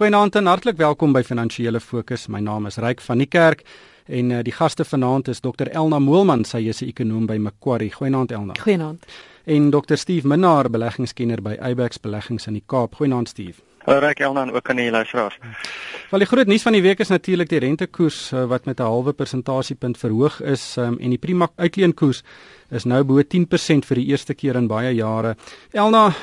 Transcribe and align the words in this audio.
Goeienaand 0.00 0.36
en 0.36 0.46
hartlik 0.46 0.78
welkom 0.80 1.12
by 1.12 1.20
Finansiële 1.20 1.76
Fokus. 1.80 2.22
My 2.32 2.38
naam 2.40 2.64
is 2.64 2.78
Ryk 2.80 3.02
van 3.04 3.20
die 3.20 3.26
Kerk 3.28 3.66
en 4.08 4.30
uh, 4.32 4.38
die 4.40 4.54
gaste 4.56 4.84
vanaand 4.88 5.28
is 5.28 5.42
Dr 5.44 5.68
Elna 5.68 5.98
Moelman, 6.00 6.46
sy 6.48 6.62
is 6.72 6.80
'n 6.80 6.88
ekonom 6.88 7.26
by 7.26 7.36
Macquarie. 7.36 7.90
Goeienaand 7.92 8.32
Elna. 8.32 8.54
Goeienaand. 8.62 9.04
En 9.44 9.70
Dr 9.70 9.96
Steve 9.96 10.26
Minnar, 10.28 10.70
beleggingskenner 10.70 11.42
by 11.42 11.58
Ibex 11.70 12.00
Beleggings 12.00 12.46
in 12.46 12.54
die 12.54 12.62
Kaap. 12.66 12.94
Goeienaand 12.94 13.28
Steve. 13.28 13.60
Hallo 13.84 14.00
Ryk 14.00 14.20
Elna 14.20 14.42
en 14.42 14.52
ook 14.52 14.70
aan 14.70 14.76
die 14.76 14.90
luisteraars. 14.90 15.38
Wel 16.10 16.20
die 16.20 16.28
groot 16.28 16.46
nuus 16.46 16.62
van 16.62 16.72
die 16.72 16.82
week 16.82 16.98
is 16.98 17.08
natuurlik 17.08 17.48
die 17.48 17.58
rentekoers 17.58 18.32
uh, 18.32 18.44
wat 18.44 18.64
met 18.64 18.80
'n 18.80 18.82
halwe 18.82 19.12
persentasiepunt 19.12 19.98
verhoog 19.98 20.40
is 20.40 20.76
um, 20.76 20.98
en 20.98 21.08
die 21.10 21.18
prima 21.18 21.50
uitleenkoers 21.56 22.22
is 22.70 22.84
nou 22.84 23.04
bo 23.04 23.20
10% 23.20 23.84
vir 23.84 23.96
die 23.96 24.06
eerste 24.06 24.34
keer 24.34 24.56
in 24.56 24.66
baie 24.66 24.94
jare. 24.94 25.36
Elna, 25.72 26.14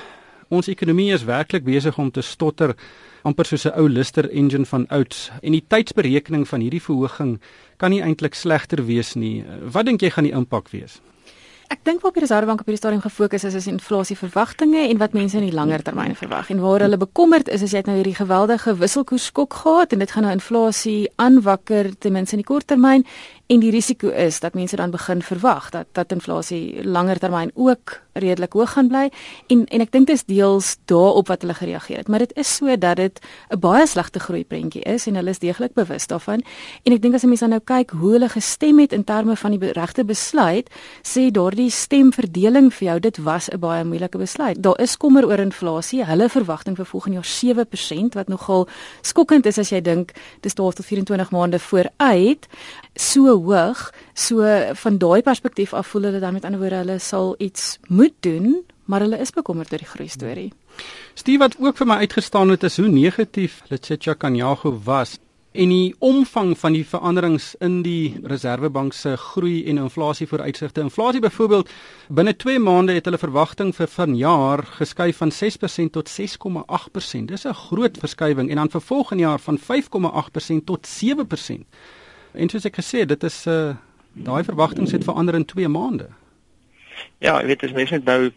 ons 0.49 0.67
ekonomie 0.67 1.13
is 1.13 1.23
werklik 1.23 1.63
besig 1.63 1.97
om 1.97 2.11
te 2.11 2.21
stotter 2.21 2.75
amper 3.27 3.45
soos 3.45 3.65
'n 3.65 3.75
ou 3.79 3.87
Lister 3.89 4.29
engine 4.31 4.65
van 4.65 4.87
ouds 4.89 5.31
en 5.41 5.51
die 5.51 5.65
tydsberekening 5.68 6.47
van 6.47 6.61
hierdie 6.61 6.81
verhoging 6.81 7.39
kan 7.77 7.91
nie 7.91 8.01
eintlik 8.01 8.35
slegter 8.35 8.85
wees 8.85 9.15
nie. 9.15 9.43
Wat 9.61 9.85
dink 9.85 10.01
jy 10.01 10.09
gaan 10.09 10.23
die 10.23 10.33
impak 10.33 10.69
wees? 10.71 11.01
Ek 11.68 11.82
dink 11.83 11.99
waar 11.99 12.13
die 12.15 12.21
Reserwebank 12.23 12.61
op 12.61 12.69
hierdie 12.69 12.79
stadium 12.79 13.01
gefokus 13.04 13.43
is 13.43 13.55
is 13.59 13.65
inflasieverwagtinge 13.68 14.85
en 14.87 14.99
wat 15.01 15.13
mense 15.18 15.35
in 15.35 15.49
die 15.49 15.55
langer 15.55 15.82
termyn 15.83 16.15
verwag. 16.15 16.47
En 16.54 16.61
waar 16.63 16.85
hulle 16.85 16.97
bekommerd 16.97 17.49
is 17.51 17.61
is 17.61 17.73
jy 17.73 17.82
het 17.82 17.89
nou 17.89 17.97
hierdie 17.97 18.15
geweldige 18.15 18.77
wisselkoersskok 18.79 19.54
gehad 19.54 19.91
en 19.91 19.99
dit 19.99 20.11
gaan 20.11 20.23
nou 20.23 20.32
inflasie 20.32 21.09
aanwakker 21.19 21.91
ten 21.99 22.15
minste 22.15 22.37
in 22.37 22.43
die 22.46 22.47
kort 22.47 22.69
termyn 22.71 23.04
en 23.47 23.60
die 23.60 23.71
risiko 23.71 24.10
is 24.10 24.39
dat 24.39 24.54
mense 24.54 24.75
dan 24.75 24.92
begin 24.92 25.21
verwag 25.21 25.69
dat 25.69 25.88
dat 25.92 26.11
inflasie 26.11 26.83
langer 26.83 27.19
termyn 27.19 27.51
ook 27.55 28.01
redelik 28.14 28.54
hoog 28.54 28.71
gaan 28.71 28.88
bly. 28.88 29.10
En 29.47 29.65
en 29.65 29.82
ek 29.82 29.92
dink 29.92 30.07
dit 30.07 30.15
is 30.15 30.25
deels 30.28 30.75
daarop 30.86 31.28
wat 31.32 31.42
hulle 31.46 31.54
gereageer 31.54 31.97
het. 31.97 32.08
Maar 32.08 32.25
dit 32.25 32.33
is 32.36 32.55
so 32.55 32.78
dat 32.78 32.97
dit 32.97 33.19
'n 33.50 33.59
baie 33.59 33.88
slegte 33.88 34.19
groei 34.19 34.44
prentjie 34.45 34.81
is 34.81 35.08
en 35.08 35.16
hulle 35.16 35.30
is 35.30 35.39
deeglik 35.39 35.73
bewus 35.73 36.08
daarvan. 36.08 36.44
En 36.83 36.94
ek 36.94 37.02
dink 37.02 37.14
as 37.14 37.23
'n 37.23 37.28
mens 37.28 37.39
dan 37.39 37.49
nou 37.49 37.61
kyk 37.63 37.89
hoe 37.91 38.11
hulle 38.11 38.30
gestem 38.30 38.80
het 38.80 38.94
in 38.94 39.03
terme 39.03 39.36
van 39.36 39.52
die 39.52 39.71
regte 39.71 40.03
besluit 40.05 40.69
sê 41.03 41.31
daardie 41.31 41.69
stemverdeling 41.69 42.73
vir 42.73 42.88
jou 42.88 42.99
dit 42.99 43.17
was 43.17 43.49
'n 43.49 43.59
baie 43.59 43.83
moeilike 43.83 44.17
besluit. 44.17 44.61
Daar 44.64 44.80
is 44.80 44.97
kommer 44.97 45.25
oor 45.25 45.39
inflasie. 45.39 46.05
Hulle 46.05 46.30
verwagting 46.30 46.75
vir 46.75 46.86
volgende 46.86 47.16
jaar 47.16 47.25
7% 47.25 48.14
wat 48.14 48.27
nogal 48.27 48.67
skokkend 49.02 49.45
is 49.45 49.58
as 49.58 49.69
jy 49.69 49.81
dink 49.81 50.11
dis 50.41 50.53
12 50.53 50.73
tot 50.73 50.86
24 50.86 51.31
maande 51.31 51.59
vooruit 51.59 52.47
so 52.99 53.35
hoog. 53.45 53.91
So 54.13 54.45
van 54.73 54.97
daai 54.97 55.21
perspektief 55.21 55.73
af 55.73 55.87
voel 55.87 56.09
hulle 56.09 56.19
dan 56.19 56.33
met 56.33 56.45
ander 56.45 56.59
woorde 56.59 56.81
hulle 56.83 56.99
sal 56.99 57.35
iets 57.37 57.77
moet 57.87 58.15
doen, 58.19 58.63
maar 58.85 59.05
hulle 59.05 59.19
is 59.19 59.31
bekommerd 59.31 59.71
oor 59.71 59.83
die 59.83 59.93
groei 59.93 60.09
storie. 60.09 60.51
Steve 61.13 61.39
wat 61.39 61.55
ook 61.59 61.77
vir 61.77 61.87
my 61.87 62.01
uitgestaan 62.05 62.49
het 62.53 62.63
is 62.63 62.77
hoe 62.77 62.87
negatief 62.87 63.61
Letsetja 63.69 64.13
Kanyago 64.13 64.73
was 64.83 65.17
en 65.57 65.71
die 65.73 65.95
omvang 66.05 66.51
van 66.59 66.75
die 66.75 66.85
veranderings 66.85 67.55
in 67.65 67.79
die 67.81 68.19
Reserwebank 68.29 68.93
se 68.93 69.15
groei 69.17 69.63
en 69.69 69.79
inflasie 69.81 70.27
vooruitsigte. 70.29 70.83
Inflasie 70.85 71.21
byvoorbeeld 71.23 71.71
binne 72.13 72.35
2 72.35 72.59
maande 72.61 72.93
het 72.93 73.07
hulle 73.09 73.17
verwagting 73.17 73.73
vir 73.75 73.89
vanjaar 73.89 74.65
geskuif 74.77 75.17
van 75.23 75.33
6% 75.33 75.95
tot 75.97 76.09
6,8%. 76.13 77.31
Dis 77.31 77.47
'n 77.47 77.53
groot 77.53 77.97
verskywing 77.97 78.49
en 78.49 78.55
dan 78.55 78.69
vir 78.69 78.81
volgende 78.81 79.23
jaar 79.23 79.39
van 79.39 79.57
5,8% 79.57 80.65
tot 80.65 80.87
7%. 80.87 81.65
En 82.38 82.49
soos 82.49 82.66
ek 82.69 82.77
gesê 82.77 83.03
het, 83.03 83.09
dit 83.16 83.23
is 83.23 83.45
uh 83.49 83.75
daai 84.17 84.43
verwagtinge 84.43 84.89
het 84.89 85.03
verander 85.05 85.35
in 85.38 85.45
2 85.45 85.67
maande. 85.69 86.07
Ja, 87.21 87.35
jy 87.41 87.45
weet 87.52 87.63
as 87.63 87.73
mens 87.73 87.91
net 87.93 88.05
nou 88.09 88.31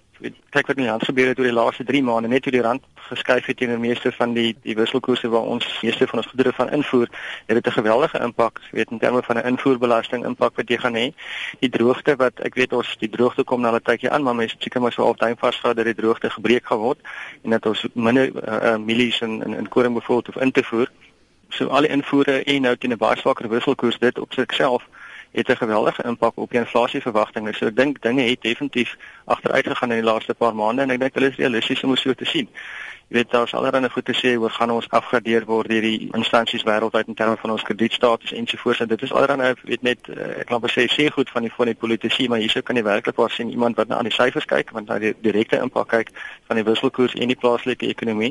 kyk 0.53 0.67
wat 0.69 0.77
in 0.77 0.83
die 0.83 0.91
land 0.91 1.05
gebeur 1.09 1.31
het 1.31 1.39
oor 1.41 1.49
die 1.49 1.57
laaste 1.57 1.85
3 1.89 2.03
maande, 2.05 2.29
net 2.29 2.45
hoe 2.45 2.53
die 2.53 2.63
rand 2.65 2.85
geskuif 3.07 3.47
het 3.49 3.57
teenoor 3.57 3.81
meeste 3.81 4.13
van 4.13 4.35
die 4.37 4.51
die 4.67 4.77
wisselkoerse 4.77 5.31
waar 5.33 5.49
ons 5.55 5.65
meeste 5.81 6.09
van 6.11 6.21
ons 6.21 6.29
goedere 6.29 6.53
van 6.59 6.73
invoer, 6.77 7.09
het 7.47 7.57
dit 7.57 7.67
'n 7.67 7.79
geweldige 7.79 8.21
impak, 8.21 8.61
weet 8.73 8.91
in 8.91 8.99
terme 8.99 9.23
van 9.23 9.37
'n 9.39 9.47
invoerbelasting 9.53 10.25
impak 10.25 10.57
wat 10.57 10.69
jy 10.69 10.77
gaan 10.77 10.97
hê. 11.01 11.07
Die 11.61 11.71
droogte 11.71 12.17
wat 12.17 12.41
ek 12.41 12.55
weet 12.55 12.73
ons 12.73 12.97
die 12.99 13.11
droogte 13.11 13.45
kom 13.45 13.61
nou 13.61 13.73
al 13.73 13.81
'n 13.81 13.89
tydjie 13.89 14.11
aan, 14.11 14.23
maar 14.23 14.35
mense 14.35 14.57
seker 14.59 14.81
maar 14.81 14.93
so 14.93 15.03
halftyd 15.03 15.39
vasgehou 15.39 15.75
dat 15.75 15.85
die 15.85 15.95
droogte 15.95 16.31
gebreek 16.31 16.67
gaan 16.67 16.79
word 16.79 16.99
en 17.45 17.51
dat 17.51 17.67
ons 17.67 17.87
minder 17.93 18.29
uh, 18.29 18.73
uh, 18.73 18.77
mielies 18.77 19.21
in 19.21 19.43
in, 19.45 19.55
in 19.55 19.69
koring 19.69 19.95
bevoel 19.95 20.23
hoef 20.27 20.43
in 20.43 20.53
te 20.53 20.63
voer 20.63 20.91
so 21.51 21.67
al 21.69 21.87
die 21.87 21.91
invoere 21.91 22.43
en 22.45 22.63
nou 22.63 22.77
teen 22.77 22.93
'n 22.93 22.99
baie 22.99 23.17
swakker 23.19 23.49
wisselkoers 23.49 23.99
dit 23.99 24.19
op 24.19 24.33
sigself 24.33 24.87
het 25.33 25.49
'n 25.49 25.57
geweldige 25.57 26.03
impak 26.03 26.37
op 26.37 26.51
die 26.51 26.59
inflasieverwagtinge. 26.59 27.53
So 27.53 27.67
ek 27.67 27.77
dink 27.77 28.03
dinge 28.03 28.23
het 28.23 28.43
definitief 28.43 28.97
agteruit 29.25 29.67
gegaan 29.67 29.91
in 29.91 30.03
die 30.03 30.11
laaste 30.11 30.35
paar 30.35 30.55
maande 30.55 30.83
en 30.83 30.91
ek 30.91 31.01
dink 31.01 31.15
hulle 31.15 31.29
is 31.29 31.37
realisties 31.37 31.83
om 31.83 31.97
so 31.97 32.15
te 32.15 32.25
sien. 32.25 32.49
Jy 33.11 33.17
weet 33.17 33.31
daar's 33.31 33.55
allerlei 33.55 33.89
goed 33.91 34.05
te 34.05 34.15
sê 34.15 34.37
oor 34.39 34.53
gaan 34.55 34.71
ons 34.71 34.87
afgradeer 34.95 35.43
word 35.45 35.67
deur 35.69 35.83
die 35.83 36.11
instansies 36.15 36.63
wêreldwyd 36.63 37.09
in 37.11 37.17
terme 37.19 37.35
van 37.41 37.51
ons 37.51 37.65
kredietstatus 37.67 38.31
ensovoorts. 38.39 38.85
Dit 38.93 39.03
is 39.03 39.11
allerlei 39.13 39.49
weet 39.67 39.83
net 39.83 40.11
eh, 40.15 40.29
ek 40.45 40.47
kan 40.47 40.63
sê 40.71 40.85
sê 40.87 41.09
goed 41.11 41.33
van 41.35 41.43
die 41.43 41.51
van 41.57 41.67
die 41.67 41.75
politici, 41.75 42.29
maar 42.31 42.39
hierso 42.39 42.63
kan 42.63 42.79
jy 42.79 42.85
werklik 42.87 43.19
waar 43.19 43.35
sien 43.35 43.51
iemand 43.51 43.81
wat 43.83 43.91
na 43.91 43.99
aan 43.99 44.07
die 44.07 44.15
syfers 44.15 44.47
kyk, 44.47 44.71
want 44.77 44.87
na 44.87 45.01
die 45.03 45.11
direkte 45.27 45.59
impak 45.59 45.91
kyk 45.91 46.15
van 46.47 46.61
die 46.61 46.65
wisselkoers 46.71 47.19
en 47.19 47.35
die 47.35 47.39
plaaslike 47.43 47.91
ekonomie. 47.91 48.31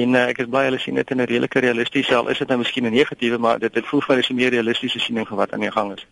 En 0.00 0.16
uh, 0.16 0.24
ek 0.32 0.40
is 0.46 0.48
bly 0.48 0.64
hulle 0.70 0.80
sien 0.80 0.96
dit 0.96 1.12
in 1.12 1.20
'n 1.20 1.28
redelike 1.28 1.60
realistiese 1.66 2.16
al 2.16 2.32
is 2.32 2.40
dit 2.40 2.48
nou 2.48 2.58
miskien 2.64 2.88
'n 2.88 2.96
negatiewe, 2.96 3.36
maar 3.38 3.58
dit 3.58 3.74
het 3.74 3.86
voel 3.86 4.00
vir 4.00 4.16
hulle 4.16 4.26
'n 4.30 4.40
meer 4.40 4.56
realistiese 4.56 4.98
siening 4.98 5.28
van 5.28 5.44
wat 5.44 5.52
aan 5.52 5.68
die 5.68 5.76
gang 5.76 5.92
is. 5.92 6.06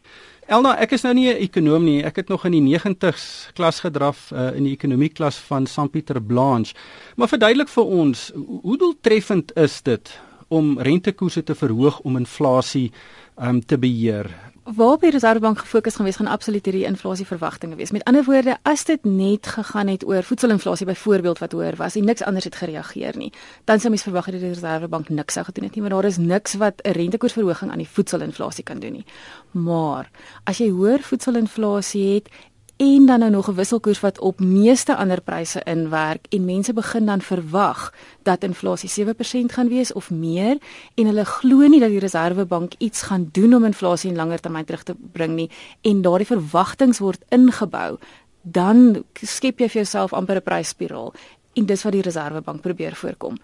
Elna, 0.47 0.75
ek 0.77 0.93
is 0.93 1.03
nou 1.03 1.15
nie 1.15 1.29
'n 1.33 1.41
ekonom 1.41 1.85
nie. 1.85 2.05
Ek 2.05 2.17
het 2.17 2.29
nog 2.29 2.45
in 2.45 2.53
die 2.53 2.61
90s 2.61 3.49
klas 3.55 3.81
gedraf 3.81 4.31
uh, 4.33 4.53
in 4.57 4.65
die 4.65 4.73
ekonomie 4.77 5.09
klas 5.09 5.37
van 5.37 5.67
St 5.67 5.91
Pieter 5.91 6.21
Blanche. 6.21 6.75
Maar 7.17 7.29
verduidelik 7.29 7.69
vir 7.69 7.85
ons, 7.85 8.31
hoe 8.63 8.77
doeltreffend 8.79 9.57
is 9.57 9.83
dit 9.83 10.21
om 10.49 10.79
rentekoerse 10.81 11.43
te 11.43 11.55
verhoog 11.55 12.01
om 12.01 12.17
inflasie 12.17 12.93
um, 13.37 13.61
te 13.65 13.79
beheer? 13.79 14.31
Waar 14.65 14.97
die 14.99 15.11
Reserwebank 15.11 15.59
gefokus 15.59 15.99
gewees 16.01 16.17
gaan 16.17 16.31
absoluut 16.33 16.65
hierdie 16.65 16.87
inflasieverwagtinge 16.89 17.77
wees. 17.77 17.91
Met 17.93 18.05
ander 18.09 18.25
woorde, 18.25 18.57
as 18.63 18.85
dit 18.89 19.05
net 19.05 19.47
gegaan 19.47 19.91
het 19.93 20.07
oor 20.09 20.25
voedselinflasie 20.25 20.87
byvoorbeeld 20.89 21.39
wat 21.39 21.53
hoër 21.53 21.77
was 21.77 21.99
en 22.01 22.09
niks 22.09 22.25
anders 22.25 22.49
het 22.49 22.57
gereageer 22.57 23.17
nie, 23.17 23.33
dan 23.69 23.81
sou 23.81 23.93
mens 23.93 24.07
verwag 24.07 24.31
dat 24.31 24.41
die 24.41 24.55
Reserwebank 24.55 25.09
niks 25.09 25.37
sou 25.37 25.45
gedoen 25.45 25.69
het 25.69 25.77
nie, 25.77 25.85
maar 25.85 25.93
daar 25.93 26.09
is 26.09 26.17
niks 26.17 26.55
wat 26.55 26.81
'n 26.85 26.97
rentekoersverhoging 26.97 27.71
aan 27.71 27.85
die 27.85 27.93
voedselinflasie 27.93 28.65
kan 28.65 28.81
doen 28.81 28.93
nie. 28.93 29.05
Maar 29.51 30.11
as 30.45 30.59
jy 30.59 30.71
hoër 30.71 31.03
voedselinflasie 31.03 32.15
het 32.15 32.29
en 32.77 33.07
dan 33.07 33.19
nou 33.19 33.31
nog 33.31 33.49
'n 33.49 33.55
wisselkoers 33.55 34.01
wat 34.01 34.19
op 34.19 34.41
meeste 34.41 34.97
ander 34.97 35.21
pryse 35.21 35.63
inwerk 35.63 36.27
en 36.29 36.45
mense 36.45 36.73
begin 36.73 37.07
dan 37.07 37.21
verwag 37.21 37.95
dat 38.23 38.43
inflasie 38.43 38.89
7% 38.89 39.53
gaan 39.53 39.69
wees 39.69 39.93
of 39.93 40.11
meer 40.11 40.59
en 40.95 41.07
hulle 41.07 41.25
glo 41.25 41.69
nie 41.69 41.81
dat 41.81 41.89
die 41.89 41.99
Reserwebank 41.99 42.73
iets 42.79 43.03
gaan 43.03 43.29
doen 43.33 43.55
om 43.55 43.65
inflasie 43.65 44.11
in 44.11 44.17
langer 44.17 44.41
termyn 44.41 44.65
terug 44.65 44.83
te 44.83 44.95
bring 45.13 45.35
nie 45.35 45.51
en 45.81 46.03
daardie 46.03 46.27
verwagtinge 46.27 46.99
word 46.99 47.25
ingebou 47.29 47.99
dan 48.43 49.05
skep 49.13 49.59
jy 49.59 49.69
vir 49.69 49.83
jouself 49.83 50.13
amper 50.13 50.37
'n 50.37 50.43
prysspiraal 50.43 51.13
en 51.55 51.67
dis 51.67 51.83
wat 51.87 51.95
die 51.95 52.03
Reserwebank 52.03 52.61
probeer 52.61 52.97
voorkom. 52.99 53.39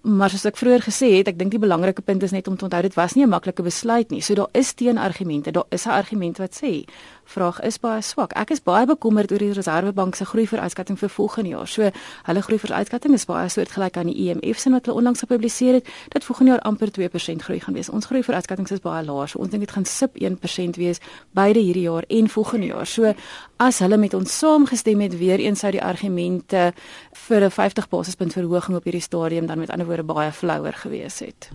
Maar 0.00 0.30
soos 0.30 0.46
ek 0.48 0.58
vroeër 0.60 0.84
gesê 0.86 1.10
het, 1.16 1.30
ek 1.32 1.38
dink 1.40 1.54
die 1.54 1.62
belangrike 1.62 2.04
punt 2.06 2.22
is 2.22 2.34
net 2.34 2.48
om 2.48 2.56
te 2.56 2.66
onthou 2.68 2.82
dit 2.86 2.94
was 2.94 3.14
nie 3.14 3.24
'n 3.24 3.28
maklike 3.34 3.62
besluit 3.62 4.10
nie. 4.10 4.20
So 4.22 4.34
daar 4.34 4.52
is 4.52 4.72
teenargumente. 4.72 5.50
Daar 5.50 5.66
is 5.70 5.86
'n 5.86 5.90
argument 5.90 6.38
wat 6.38 6.62
sê 6.62 6.84
vraag 7.28 7.60
is 7.66 7.76
baie 7.80 8.00
swak. 8.02 8.32
Ek 8.40 8.52
is 8.54 8.62
baie 8.64 8.86
bekommerd 8.88 9.32
oor 9.32 9.42
die 9.42 9.50
Reserwebank 9.52 10.16
se 10.16 10.24
groei 10.28 10.46
vooruitskatting 10.48 10.98
vir 11.00 11.10
volgende 11.12 11.50
jaar. 11.52 11.68
So 11.68 11.90
hulle 12.28 12.42
groei 12.46 12.58
vooruitskatting 12.62 13.14
is 13.16 13.26
baie 13.28 13.50
soortgelyk 13.52 13.98
aan 14.00 14.08
die 14.08 14.16
IMF 14.28 14.62
se 14.62 14.72
wat 14.72 14.88
hulle 14.88 14.96
onlangs 15.02 15.24
gepubliseer 15.26 15.78
het 15.78 15.90
dat 16.14 16.24
volgende 16.24 16.54
jaar 16.54 16.64
amper 16.68 16.92
2% 16.96 17.44
groei 17.44 17.60
gaan 17.60 17.76
wees. 17.76 17.90
Ons 17.92 18.08
groei 18.08 18.22
vooruitskatting 18.24 18.70
is 18.72 18.84
baie 18.84 19.04
laag. 19.04 19.28
So 19.32 19.42
ons 19.44 19.52
dink 19.52 19.66
dit 19.66 19.74
gaan 19.76 19.84
sub 19.84 20.16
1% 20.16 20.80
wees 20.80 21.02
beide 21.36 21.60
hierdie 21.60 21.84
jaar 21.84 22.08
en 22.08 22.32
volgende 22.32 22.72
jaar. 22.72 22.86
So 22.88 23.12
as 23.58 23.82
hulle 23.84 24.00
met 24.00 24.14
ons 24.14 24.38
saamgestem 24.38 25.04
het 25.04 25.18
weer 25.18 25.42
eens 25.44 25.60
sou 25.60 25.72
die 25.74 25.82
argumente 25.84 26.72
vir 27.28 27.44
'n 27.44 27.50
50 27.50 27.88
basispunt 27.88 28.32
verhoging 28.32 28.76
op 28.76 28.84
hierdie 28.84 29.04
stadium 29.04 29.46
dan 29.46 29.58
met 29.58 29.70
ander 29.70 29.86
woorde 29.86 30.02
baie 30.02 30.32
flouer 30.32 30.72
gewees 30.72 31.18
het. 31.18 31.50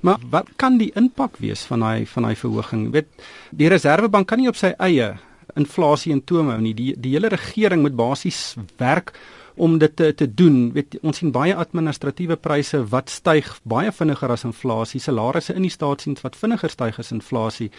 Maar 0.00 0.18
wat 0.30 0.46
kan 0.56 0.78
die 0.78 0.92
impak 0.94 1.36
wees 1.36 1.62
van 1.62 1.80
daai 1.80 2.06
van 2.06 2.22
daai 2.22 2.36
verhoging? 2.36 2.84
Jy 2.84 2.90
weet 2.90 3.08
die 3.50 3.68
Reserwebank 3.68 4.26
kan 4.26 4.38
nie 4.38 4.48
op 4.48 4.56
sy 4.56 4.72
eie 4.78 5.17
inflasie 5.58 6.14
in 6.14 6.24
toom 6.24 6.52
hou 6.52 6.60
nie. 6.62 6.74
Die 6.76 6.94
die 6.96 7.16
hele 7.16 7.32
regering 7.32 7.84
moet 7.84 7.98
basies 7.98 8.56
werk 8.78 9.14
om 9.58 9.78
dit 9.78 9.96
te, 9.96 10.12
te 10.14 10.26
doen. 10.34 10.70
Weet 10.72 10.98
ons 11.02 11.18
sien 11.18 11.32
baie 11.34 11.54
administratiewe 11.58 12.38
pryse 12.40 12.80
wat 12.92 13.10
styg 13.10 13.50
baie 13.68 13.92
vinniger 13.92 14.32
as 14.32 14.46
inflasie. 14.46 15.00
Salarisse 15.02 15.56
in 15.58 15.66
die 15.66 15.74
staatsdiens 15.74 16.22
wat 16.24 16.38
vinniger 16.38 16.72
styg 16.72 16.98
as 17.02 17.12
inflasie. 17.14 17.70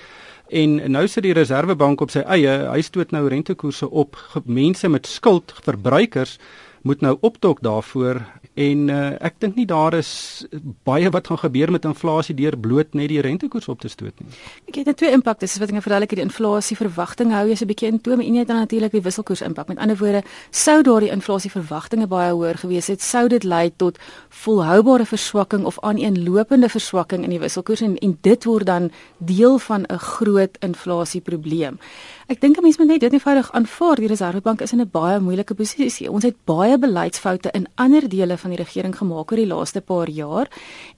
En 0.50 0.80
nou 0.92 1.06
sit 1.08 1.24
die 1.24 1.36
Reserwebank 1.38 2.02
op 2.04 2.12
sy 2.14 2.26
eie, 2.28 2.56
hy 2.68 2.82
stoot 2.84 3.14
nou 3.16 3.28
rentekoerse 3.32 3.90
op. 3.90 4.20
Mense 4.46 4.90
met 4.92 5.08
skuld, 5.08 5.54
verbruikers 5.64 6.38
moet 6.88 7.02
nou 7.04 7.18
optok 7.28 7.60
daarvoor 7.64 8.22
En 8.60 8.90
uh, 8.92 9.14
ek 9.24 9.38
dink 9.40 9.56
nie 9.56 9.66
daar 9.70 9.96
is 9.96 10.10
baie 10.88 11.08
wat 11.14 11.30
gaan 11.32 11.40
gebeur 11.46 11.72
met 11.72 11.86
inflasie 11.88 12.36
deur 12.36 12.58
bloot 12.60 12.96
net 12.98 13.08
die 13.08 13.22
rentekoers 13.24 13.70
op 13.72 13.80
te 13.80 13.88
stoot 13.88 14.16
nie. 14.20 14.34
Ek 14.68 14.82
het 14.82 14.90
net 14.90 14.98
twee 15.00 15.14
impakte, 15.16 15.48
soos 15.48 15.62
wat 15.64 15.72
ek 15.72 15.78
nou 15.78 15.84
verduidelik, 15.86 16.16
die 16.20 16.26
inflasie 16.26 16.76
verwagting 16.76 17.32
hou 17.32 17.46
jy 17.48 17.56
so 17.56 17.66
'n 17.66 17.72
bietjie 17.72 17.88
in 17.88 18.02
maar 18.04 18.26
en 18.26 18.46
dan 18.46 18.60
natuurlik 18.60 18.92
die 18.92 19.02
wisselkoers 19.02 19.42
impak. 19.42 19.68
Met 19.68 19.78
ander 19.78 19.98
woorde, 19.98 20.24
sou 20.52 20.82
daardie 20.84 21.12
inflasie 21.12 21.52
verwagtinge 21.52 22.08
baie 22.08 22.34
hoër 22.34 22.58
gewees 22.58 22.88
het, 22.88 23.02
sou 23.02 23.28
dit 23.28 23.44
lei 23.44 23.72
tot 23.78 23.98
volhoubare 24.30 25.06
verswakking 25.06 25.64
of 25.66 25.80
aaneenlopende 25.80 26.70
verswakking 26.70 27.24
in 27.24 27.30
die 27.30 27.40
wisselkoers 27.40 27.82
en 27.82 27.98
en 27.98 28.18
dit 28.22 28.44
word 28.44 28.66
dan 28.66 28.92
deel 29.18 29.60
van 29.60 29.86
'n 29.88 29.98
groot 29.98 30.58
inflasieprobleem. 30.60 31.80
Ek 32.28 32.42
dink 32.42 32.58
'n 32.58 32.62
mens 32.62 32.78
moet 32.78 32.88
net 32.88 33.00
dit 33.00 33.14
eenvoudig 33.14 33.52
aanvaar. 33.52 33.96
Die 33.96 34.08
Reserwebank 34.08 34.62
is 34.62 34.72
in 34.72 34.82
'n 34.82 34.90
baie 34.92 35.20
moeilike 35.20 35.54
posisie. 35.54 36.12
Ons 36.12 36.24
het 36.24 36.36
baie 36.46 36.78
beleidsfoute 36.78 37.50
in 37.52 37.68
ander 37.76 38.10
dele 38.10 38.38
van 38.38 38.49
die 38.50 38.64
regering 38.64 38.96
gemaak 38.98 39.32
oor 39.32 39.38
die 39.38 39.48
laaste 39.48 39.82
paar 39.82 40.10
jaar. 40.10 40.50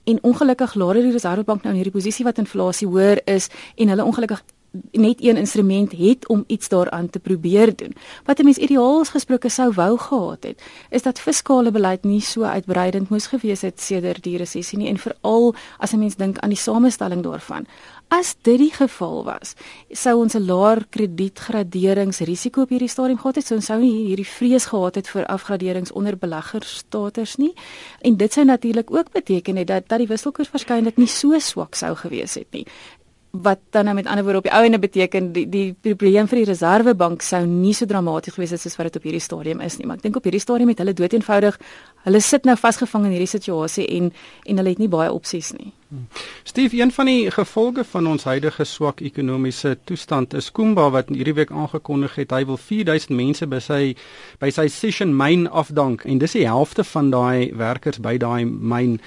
En 0.04 0.18
ongelukkig 0.22 0.74
laat 0.74 0.94
die 0.94 1.12
Reserwebank 1.12 1.62
nou 1.62 1.74
in 1.74 1.80
hierdie 1.82 1.94
posisie 1.94 2.24
wat 2.24 2.38
inflasie 2.38 2.88
hoër 2.88 3.22
is 3.24 3.48
en 3.76 3.88
hulle 3.88 4.04
ongelukkig 4.04 4.42
net 4.90 5.24
een 5.24 5.36
instrument 5.36 5.92
het 5.92 6.28
om 6.28 6.44
iets 6.46 6.68
daaraan 6.68 7.10
te 7.10 7.18
probeer 7.18 7.76
doen. 7.76 7.94
Wat 8.24 8.38
'n 8.38 8.44
mens 8.44 8.56
ideaals 8.56 9.08
gesproke 9.08 9.48
sou 9.48 9.72
wou 9.72 9.98
gehad 9.98 10.42
het, 10.42 10.62
is 10.90 11.02
dat 11.02 11.20
fiskale 11.20 11.70
beleid 11.70 12.04
nie 12.04 12.20
so 12.20 12.42
uitbreidend 12.42 13.08
moes 13.08 13.26
gewees 13.26 13.60
het 13.60 13.80
sedert 13.80 14.22
die 14.22 14.36
resessie 14.36 14.78
nie 14.78 14.88
en 14.88 14.98
veral 14.98 15.54
as 15.78 15.92
'n 15.92 15.98
mens 15.98 16.16
dink 16.16 16.38
aan 16.38 16.48
die 16.48 16.58
samestelling 16.58 17.22
daarvan. 17.22 17.66
As 18.08 18.34
dit 18.42 18.58
die 18.58 18.72
geval 18.72 19.24
was, 19.24 19.54
sou 19.90 20.20
ons 20.20 20.34
'n 20.34 20.46
laer 20.46 20.86
kredietgraderingsrisiko 20.90 22.60
op 22.60 22.68
hierdie 22.68 22.88
stadium 22.88 23.18
gehad 23.18 23.34
het, 23.34 23.46
so 23.46 23.54
ons 23.54 23.64
sou 23.64 23.80
nie 23.80 24.06
hierdie 24.06 24.26
vrees 24.26 24.64
gehad 24.64 24.94
het 24.94 25.08
vir 25.08 25.26
afgraderings 25.26 25.92
onder 25.92 26.16
beleggerstatus 26.16 27.36
nie. 27.36 27.54
En 28.00 28.16
dit 28.16 28.32
sou 28.32 28.44
natuurlik 28.44 28.90
ook 28.90 29.10
beteken 29.12 29.56
het 29.56 29.66
dat 29.66 29.88
dat 29.88 29.98
die 29.98 30.08
wisselkoers 30.08 30.50
waarskynlik 30.50 30.96
nie 30.96 31.06
so 31.06 31.38
swak 31.38 31.74
sou 31.74 31.96
gewees 31.96 32.34
het 32.34 32.46
nie 32.50 32.66
wat 33.32 33.58
dan 33.70 33.84
nou 33.84 33.94
met 33.94 34.06
ander 34.06 34.24
woorde 34.24 34.38
op 34.38 34.44
die 34.44 34.52
ou 34.52 34.64
ende 34.64 34.78
beteken 34.78 35.32
die 35.32 35.46
die 35.48 35.74
probleem 35.80 36.28
vir 36.28 36.42
die 36.42 36.48
reservebank 36.50 37.22
sou 37.22 37.40
nie 37.46 37.72
so 37.72 37.86
dramaties 37.88 38.34
gewees 38.34 38.50
het 38.52 38.60
soos 38.60 38.76
wat 38.76 38.90
dit 38.90 38.96
op 39.00 39.06
hierdie 39.08 39.24
stadium 39.24 39.60
is 39.64 39.78
nie 39.78 39.86
maar 39.86 39.96
ek 39.96 40.02
dink 40.02 40.16
op 40.20 40.26
hierdie 40.28 40.42
stadium 40.42 40.68
het 40.68 40.82
hulle 40.84 40.92
dood 40.92 41.16
eenvoudig 41.16 41.56
hulle 42.04 42.20
sit 42.20 42.44
nou 42.44 42.56
vasgevang 42.60 43.06
in 43.08 43.14
hierdie 43.16 43.30
situasie 43.30 43.86
en 43.96 44.12
en 44.46 44.60
hulle 44.60 44.74
het 44.74 44.82
nie 44.82 44.90
baie 44.92 45.12
opsies 45.12 45.52
nie. 45.56 45.72
Steve, 46.44 46.76
een 46.76 46.92
van 46.92 47.06
die 47.06 47.30
gevolge 47.30 47.84
van 47.84 48.06
ons 48.06 48.24
huidige 48.24 48.64
swak 48.64 49.00
ekonomiese 49.00 49.76
toestand 49.84 50.34
is 50.34 50.50
Kumba 50.52 50.88
wat 50.90 51.08
hierdie 51.12 51.36
week 51.36 51.52
aangekondig 51.52 52.16
het 52.20 52.32
hy 52.32 52.44
wil 52.48 52.56
4000 52.56 53.16
mense 53.16 53.46
by 53.46 53.60
sy 53.60 53.82
by 54.40 54.50
sy 54.50 54.68
Session 54.72 55.12
myn 55.16 55.48
afdank 55.48 56.06
en 56.08 56.20
dis 56.22 56.36
die 56.36 56.46
helfte 56.48 56.84
van 56.84 57.12
daai 57.12 57.52
werkers 57.56 58.00
by 58.00 58.16
daai 58.20 58.44
myn 58.44 58.98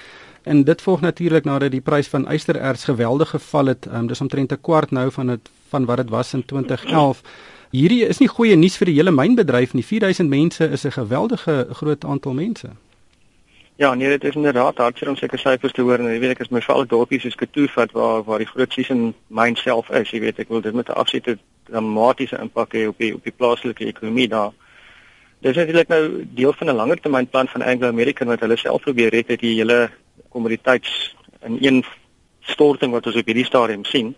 En 0.46 0.64
dit 0.64 0.82
volg 0.82 1.00
natuurlik 1.00 1.44
nadat 1.44 1.72
die 1.74 1.80
prys 1.80 2.08
van 2.08 2.28
ystererts 2.30 2.84
geweldig 2.84 3.30
geval 3.30 3.66
het. 3.66 3.86
Um, 3.92 4.06
dis 4.06 4.20
omtrent 4.20 4.52
'n 4.52 4.60
kwart 4.60 4.90
nou 4.90 5.10
van 5.10 5.26
dit 5.26 5.48
van 5.68 5.84
wat 5.84 5.96
dit 5.96 6.08
was 6.08 6.34
in 6.34 6.44
2011. 6.44 7.22
Hierdie 7.70 8.06
is 8.06 8.18
nie 8.18 8.28
goeie 8.28 8.56
nuus 8.56 8.76
vir 8.76 8.86
die 8.86 8.94
hele 8.94 9.10
mynbedryf 9.10 9.74
nie. 9.74 9.84
4000 9.84 10.28
mense 10.28 10.68
is 10.70 10.84
'n 10.84 10.90
geweldige 10.90 11.66
groot 11.70 12.04
aantal 12.04 12.32
mense. 12.32 12.68
Ja, 13.76 13.94
nee, 13.94 14.08
dit 14.08 14.24
is 14.24 14.34
inderdaad 14.34 14.76
hartseer 14.76 15.08
om 15.08 15.16
seker 15.16 15.38
syfers 15.38 15.72
te 15.72 15.82
hoor 15.82 15.98
jy 16.00 16.20
weet 16.20 16.30
ek 16.30 16.40
is 16.40 16.48
my 16.48 16.60
veral 16.60 16.86
dorpies 16.86 17.22
soos 17.22 17.34
Katoe 17.34 17.68
vat 17.68 17.92
waar 17.92 18.22
waar 18.22 18.38
die 18.38 18.46
groot 18.46 18.72
season 18.72 19.14
myn 19.26 19.56
self 19.56 19.90
is, 19.90 20.10
jy 20.10 20.20
weet 20.20 20.38
ek 20.38 20.48
wil 20.48 20.60
dit 20.60 20.74
met 20.74 20.88
'n 20.88 20.92
afsete 20.92 21.38
dramatiese 21.64 22.38
impak 22.40 22.72
hê 22.74 22.86
op 22.86 22.98
die 22.98 23.14
op 23.14 23.24
die 23.24 23.36
plaaslike 23.36 23.84
ekonomie 23.86 24.28
daar. 24.28 24.52
Dis 25.40 25.56
natuurlik 25.56 25.88
nou 25.88 26.24
deel 26.34 26.52
van 26.52 26.68
'n 26.68 26.76
langer 26.76 27.00
termynplan 27.00 27.48
van 27.48 27.62
Anglo 27.62 27.88
American 27.88 28.28
wat 28.28 28.40
hulle 28.40 28.56
self 28.56 28.82
probeer 28.82 29.10
red 29.10 29.28
het 29.28 29.40
die 29.40 29.54
hele 29.54 29.90
kommoditeits 30.28 31.16
in 31.42 31.58
een 31.60 31.84
storting 32.40 32.92
wat 32.92 33.06
ons 33.06 33.16
op 33.16 33.26
hierdie 33.26 33.44
stadium 33.44 33.84
sien 33.84 34.14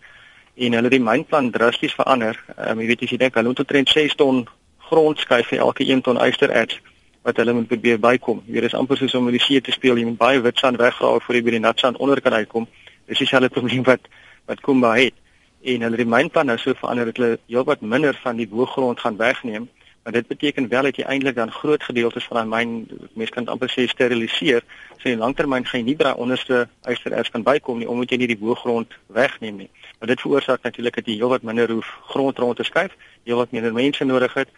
en 0.58 0.74
hulle 0.74 0.90
die 0.90 1.02
mynplan 1.02 1.50
drasties 1.54 1.94
verander. 1.94 2.38
Ehm 2.56 2.72
um, 2.72 2.80
jy 2.82 2.88
weet 2.90 3.04
as 3.06 3.12
jy 3.14 3.18
dink 3.22 3.36
hulle 3.38 3.52
moet 3.52 3.62
omtrent 3.64 3.92
6 3.94 4.16
ton 4.18 4.46
grond 4.90 5.18
skuif 5.18 5.52
vir 5.52 5.62
elke 5.66 5.86
1 5.86 6.02
ton 6.06 6.20
ystererts 6.24 6.80
wat 7.26 7.36
hulle 7.36 7.52
moet 7.52 7.68
probeer 7.68 7.98
bykom. 8.00 8.42
Hier 8.46 8.64
is 8.64 8.74
amper 8.74 8.96
soos 8.96 9.14
om 9.14 9.28
in 9.28 9.36
die 9.36 9.44
see 9.44 9.60
te 9.60 9.72
speel, 9.74 9.98
jy 9.98 10.06
moet 10.08 10.18
baie 10.18 10.42
witsand 10.42 10.80
weggrawe 10.80 11.20
voor 11.20 11.38
jy 11.38 11.42
by 11.46 11.56
die 11.56 11.64
natsand 11.64 11.98
onder 12.02 12.20
kan 12.24 12.34
uitkom. 12.34 12.66
Dis 13.06 13.22
dieselfde 13.22 13.50
probleem 13.54 13.84
wat 13.86 14.08
wat 14.48 14.62
Kumba 14.64 14.94
het. 14.96 15.14
En 15.62 15.82
hulle 15.84 15.98
die 16.00 16.08
mynplan 16.08 16.48
nou 16.48 16.56
so 16.58 16.74
verander 16.78 17.10
dat 17.10 17.18
hulle 17.20 17.38
heelwat 17.46 17.82
minder 17.82 18.16
van 18.22 18.38
die 18.40 18.48
boergrond 18.48 19.00
gaan 19.00 19.18
wegneem 19.20 19.68
Maar 20.08 20.16
dit 20.16 20.26
beteken 20.26 20.68
wel 20.68 20.82
dat 20.82 20.96
jy 20.96 21.04
eintlik 21.04 21.34
dan 21.34 21.50
groot 21.52 21.82
gedeeltes 21.82 22.24
van 22.24 22.36
daai 22.36 22.64
myn 22.64 22.70
mense 23.12 23.32
kan 23.32 23.46
amper 23.46 23.68
sê 23.68 23.84
steriliseer. 23.86 24.64
So 24.96 25.08
in 25.08 25.18
langtermyn 25.18 25.66
gaan 25.68 25.82
jy 25.82 25.84
nie 25.84 25.96
by 26.00 26.14
onderste 26.16 26.62
ystererts 26.88 27.28
kan 27.34 27.44
bykom 27.44 27.82
nie 27.82 27.88
omdat 27.88 28.14
jy 28.14 28.16
nie 28.22 28.28
die 28.30 28.38
boergrond 28.40 28.94
wegneem 29.06 29.58
nie. 29.60 29.68
Maar 29.98 30.08
dit 30.08 30.20
veroorsaak 30.24 30.64
natuurlik 30.64 30.96
dat 30.96 31.10
jy 31.12 31.18
heelwat 31.18 31.44
minder 31.44 31.68
hoef 31.68 31.90
grond 32.08 32.38
rond 32.38 32.56
te 32.56 32.64
skuif, 32.64 32.96
heelwat 33.28 33.52
minder 33.52 33.76
mense 33.76 34.04
nodig 34.04 34.32
het. 34.34 34.48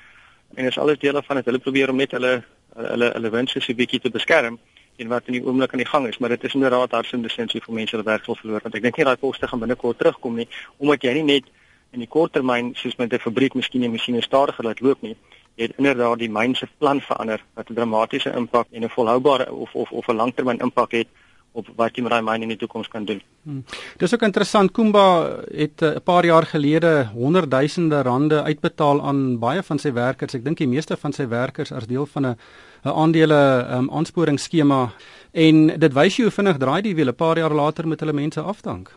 En 0.55 0.63
dit 0.63 0.71
is 0.71 0.79
alles 0.79 1.03
dele 1.03 1.23
van 1.23 1.37
dit. 1.37 1.51
Hulle 1.51 1.59
probeer 1.59 1.91
om 1.91 1.99
net 1.99 2.15
hulle 2.15 2.33
hulle 2.77 3.11
hulle 3.17 3.31
wense 3.31 3.61
so 3.61 3.73
'n 3.73 3.77
bietjie 3.77 4.01
te 4.01 4.11
beskerm 4.11 4.59
en 4.97 5.09
wat 5.09 5.27
in 5.27 5.33
die 5.33 5.43
oomblik 5.45 5.73
aan 5.73 5.83
die 5.83 5.93
gang 5.93 6.07
is, 6.07 6.19
maar 6.19 6.29
dit 6.29 6.45
is 6.45 6.55
inderdaad 6.55 6.91
hartsende 6.91 7.29
sensie 7.29 7.61
vir 7.61 7.75
mense 7.75 7.97
wat 7.97 8.05
werk 8.07 8.25
sal 8.25 8.37
verloor 8.37 8.63
want 8.63 8.75
ek 8.75 8.83
dink 8.83 8.97
nie 8.97 9.05
daai 9.05 9.17
koste 9.17 9.49
gaan 9.49 9.59
binnekort 9.59 9.99
terugkom 9.99 10.37
nie 10.37 10.49
omdat 10.79 11.03
jy 11.03 11.13
nie 11.13 11.23
net 11.23 11.45
in 11.91 11.99
die 11.99 12.09
korttermyn 12.09 12.75
soos 12.75 12.97
met 12.97 13.13
'n 13.13 13.19
fabriek 13.19 13.55
miskien 13.55 13.83
'n 13.83 13.91
masjiene 13.91 14.23
stadiger 14.23 14.65
laat 14.65 14.81
loop 14.81 15.03
nie 15.03 15.17
het 15.57 15.73
inderdaad 15.77 16.19
die 16.19 16.31
myn 16.31 16.55
se 16.55 16.69
plan 16.79 17.01
verander 17.01 17.43
wat 17.55 17.71
'n 17.71 17.75
dramatiese 17.75 18.33
impak 18.37 18.67
en 18.71 18.85
'n 18.85 18.89
volhoubare 18.89 19.53
of 19.53 19.75
of 19.75 19.91
of 19.91 20.09
'n 20.09 20.17
langtermyn 20.17 20.59
impak 20.59 20.93
het 20.93 21.09
op 21.53 21.67
wat 21.77 21.97
jy 21.97 22.03
met 22.03 22.13
daai 22.13 22.23
myn 22.23 22.43
in 22.43 22.49
die 22.49 22.57
toekoms 22.57 22.89
kan 22.89 23.05
doen. 23.05 23.21
Hmm. 23.43 23.65
Dis 23.99 24.15
ook 24.15 24.23
interessant 24.23 24.73
Kumba 24.73 25.41
het 25.51 25.83
eh, 25.83 25.97
'n 25.97 26.03
paar 26.03 26.25
jaar 26.25 26.47
gelede 26.47 27.11
honderdduisende 27.13 28.03
rande 28.03 28.43
uitbetaal 28.43 29.03
aan 29.03 29.39
baie 29.39 29.63
van 29.63 29.79
sy 29.79 29.93
werkers. 29.93 30.35
Ek 30.35 30.45
dink 30.45 30.59
die 30.59 30.69
meeste 30.69 30.97
van 30.97 31.13
sy 31.13 31.29
werkers 31.29 31.73
as 31.73 31.87
deel 31.87 32.07
van 32.07 32.27
'n 32.27 32.37
'n 32.85 32.89
aandele 32.89 33.67
um, 33.71 33.91
aansporingsskema 33.91 34.93
en 35.33 35.67
dit 35.67 35.93
wys 35.93 36.17
jy 36.17 36.23
hoe 36.23 36.33
vinnig 36.33 36.57
draai 36.57 36.83
die 36.83 36.95
wiel 36.95 37.09
'n 37.09 37.15
paar 37.15 37.39
jaar 37.39 37.55
later 37.55 37.89
met 37.89 38.01
hulle 38.01 38.13
mense 38.13 38.41
afdank. 38.41 38.95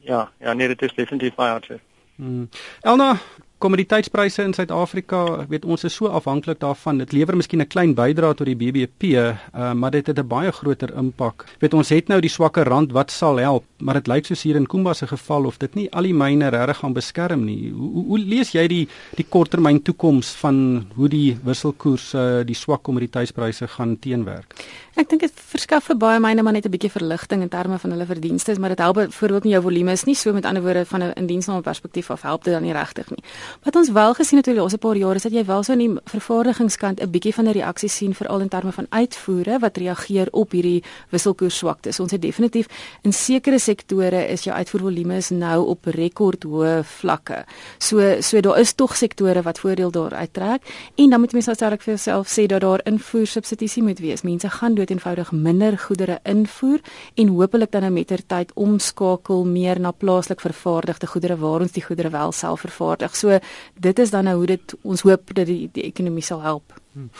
Ja, 0.00 0.30
ja 0.40 0.52
nee, 0.52 0.68
dit 0.68 0.82
is 0.82 0.94
definitief 0.94 1.34
baie 1.34 1.50
hartseer. 1.50 1.80
Hmm. 2.16 2.48
Elna, 2.80 3.18
kommoditeitspryse 3.58 4.44
in 4.46 4.52
Suid-Afrika, 4.54 5.24
ek 5.42 5.50
weet 5.50 5.64
ons 5.66 5.84
is 5.86 5.94
so 5.98 6.10
afhanklik 6.14 6.60
daarvan. 6.62 7.00
Dit 7.02 7.12
lewer 7.16 7.36
miskien 7.36 7.60
'n 7.60 7.66
klein 7.66 7.94
bydrae 7.94 8.34
tot 8.34 8.46
die 8.46 8.54
BBP, 8.54 9.18
uh, 9.18 9.72
maar 9.74 9.90
dit 9.90 10.06
het 10.06 10.18
'n 10.18 10.26
baie 10.26 10.52
groter 10.52 10.94
impak. 10.94 11.44
Weet 11.58 11.74
ons 11.74 11.88
het 11.88 12.08
nou 12.08 12.20
die 12.20 12.30
swakker 12.30 12.64
rand 12.64 12.92
wat 12.92 13.10
sal 13.10 13.36
help, 13.38 13.64
maar 13.78 13.94
dit 13.94 14.06
lyk 14.06 14.26
soos 14.26 14.42
hier 14.42 14.56
in 14.56 14.66
Kumba 14.66 14.94
se 14.94 15.06
geval 15.06 15.46
of 15.46 15.58
dit 15.58 15.74
nie 15.74 15.90
al 15.92 16.02
die 16.02 16.14
myne 16.14 16.48
regtig 16.48 16.76
gaan 16.76 16.92
beskerm 16.92 17.44
nie. 17.44 17.70
Hoe, 17.70 17.90
hoe, 17.92 18.04
hoe 18.06 18.18
lees 18.18 18.52
jy 18.52 18.66
die 18.68 18.88
die 19.16 19.26
korttermyn 19.28 19.82
toekoms 19.82 20.30
van 20.30 20.86
hoe 20.94 21.08
die 21.08 21.38
wisselkoers 21.44 22.14
uh, 22.14 22.44
die 22.44 22.54
swak 22.54 22.82
kommoditeitspryse 22.82 23.66
gaan 23.68 23.98
teenwerk? 23.98 24.54
Ek 24.98 25.08
dink 25.08 25.20
dit 25.20 25.32
verskaf 25.32 25.84
vir 25.84 25.96
baie 25.96 26.20
myne 26.20 26.42
maar 26.42 26.52
net 26.52 26.66
'n 26.66 26.70
bietjie 26.70 26.90
verligting 26.90 27.42
in 27.42 27.48
terme 27.48 27.78
van 27.78 27.90
hulle 27.90 28.06
verdienste, 28.06 28.58
maar 28.60 28.68
dit 28.68 28.78
help 28.78 28.96
byvoorbeeld 28.96 29.44
nie 29.44 29.52
jou 29.52 29.62
volume 29.62 29.92
is 29.92 30.04
nie 30.04 30.14
so 30.14 30.32
met 30.32 30.44
ander 30.44 30.62
woorde 30.62 30.84
van 30.84 31.02
'n 31.02 31.12
indiensname 31.16 31.62
perspektief 31.62 32.10
af 32.10 32.22
help 32.22 32.44
dit 32.44 32.52
dan 32.52 32.62
nie 32.62 32.72
regtig 32.72 33.10
nie. 33.10 33.22
Wat 33.64 33.76
ons 33.76 33.90
wel 33.90 34.14
gesien 34.14 34.38
het 34.38 34.48
oor 34.48 34.54
die 34.54 34.62
laaste 34.62 34.78
paar 34.78 34.96
jare 34.96 35.14
is 35.14 35.22
dat 35.22 35.32
jy 35.32 35.44
wel 35.44 35.62
so 35.62 35.72
in 35.72 35.78
die 35.78 35.94
vervaardigingskant 36.04 37.00
'n 37.00 37.10
bietjie 37.10 37.34
van 37.34 37.48
'n 37.48 37.52
reaksie 37.52 37.88
sien 37.88 38.14
veral 38.14 38.40
in 38.40 38.48
terme 38.48 38.72
van 38.72 38.86
uitvoere 38.88 39.58
wat 39.58 39.76
reageer 39.76 40.28
op 40.30 40.50
hierdie 40.50 40.82
wisselkoers 41.10 41.56
swaktes. 41.56 42.00
Ons 42.00 42.10
het 42.12 42.22
definitief 42.22 42.66
in 43.02 43.12
sekere 43.12 43.58
sektore 43.58 44.28
is 44.28 44.44
jou 44.44 44.56
uitvoervolume 44.56 45.20
nou 45.30 45.66
op 45.66 45.84
rekordhoë 45.84 46.84
vlakke. 46.84 47.44
So 47.78 48.20
so 48.20 48.40
daar 48.40 48.58
is 48.58 48.72
tog 48.72 48.96
sektore 48.96 49.42
wat 49.42 49.58
voordeel 49.58 49.90
daar 49.90 50.14
uittrek 50.14 50.62
en 50.94 51.10
dan 51.10 51.20
moet 51.20 51.32
mense 51.32 51.50
natuurlik 51.50 51.82
vir 51.82 51.94
jouself 51.94 52.28
sê 52.28 52.46
dat 52.46 52.60
daar 52.60 52.80
invoer 52.84 53.26
subsidie 53.26 53.82
moet 53.82 53.98
wees. 53.98 54.22
Mense 54.22 54.50
gaan 54.50 54.74
dood 54.74 54.90
eenvoudig 54.90 55.32
minder 55.32 55.78
goedere 55.78 56.18
invoer 56.24 56.80
en 57.14 57.28
hopelik 57.28 57.70
dan 57.70 57.82
nou 57.82 57.92
mettertyd 57.92 58.50
omskakel 58.54 59.44
meer 59.44 59.80
na 59.80 59.90
plaaslik 59.90 60.40
vervaardigde 60.40 61.06
goedere 61.06 61.36
waar 61.36 61.60
ons 61.60 61.72
die 61.72 61.82
goedere 61.82 62.10
wel 62.10 62.32
self 62.32 62.60
vervaardig. 62.60 63.16
So 63.16 63.37
dit 63.74 63.98
is 63.98 64.10
dan 64.10 64.24
nou 64.24 64.36
hoe 64.36 64.46
dit 64.46 64.74
ons 64.82 65.02
hoop 65.02 65.34
dat 65.34 65.46
die 65.46 65.68
die 65.72 65.82
ekonomie 65.82 66.24
sal 66.24 66.42
help. 66.42 66.74
Hmm. 66.92 67.10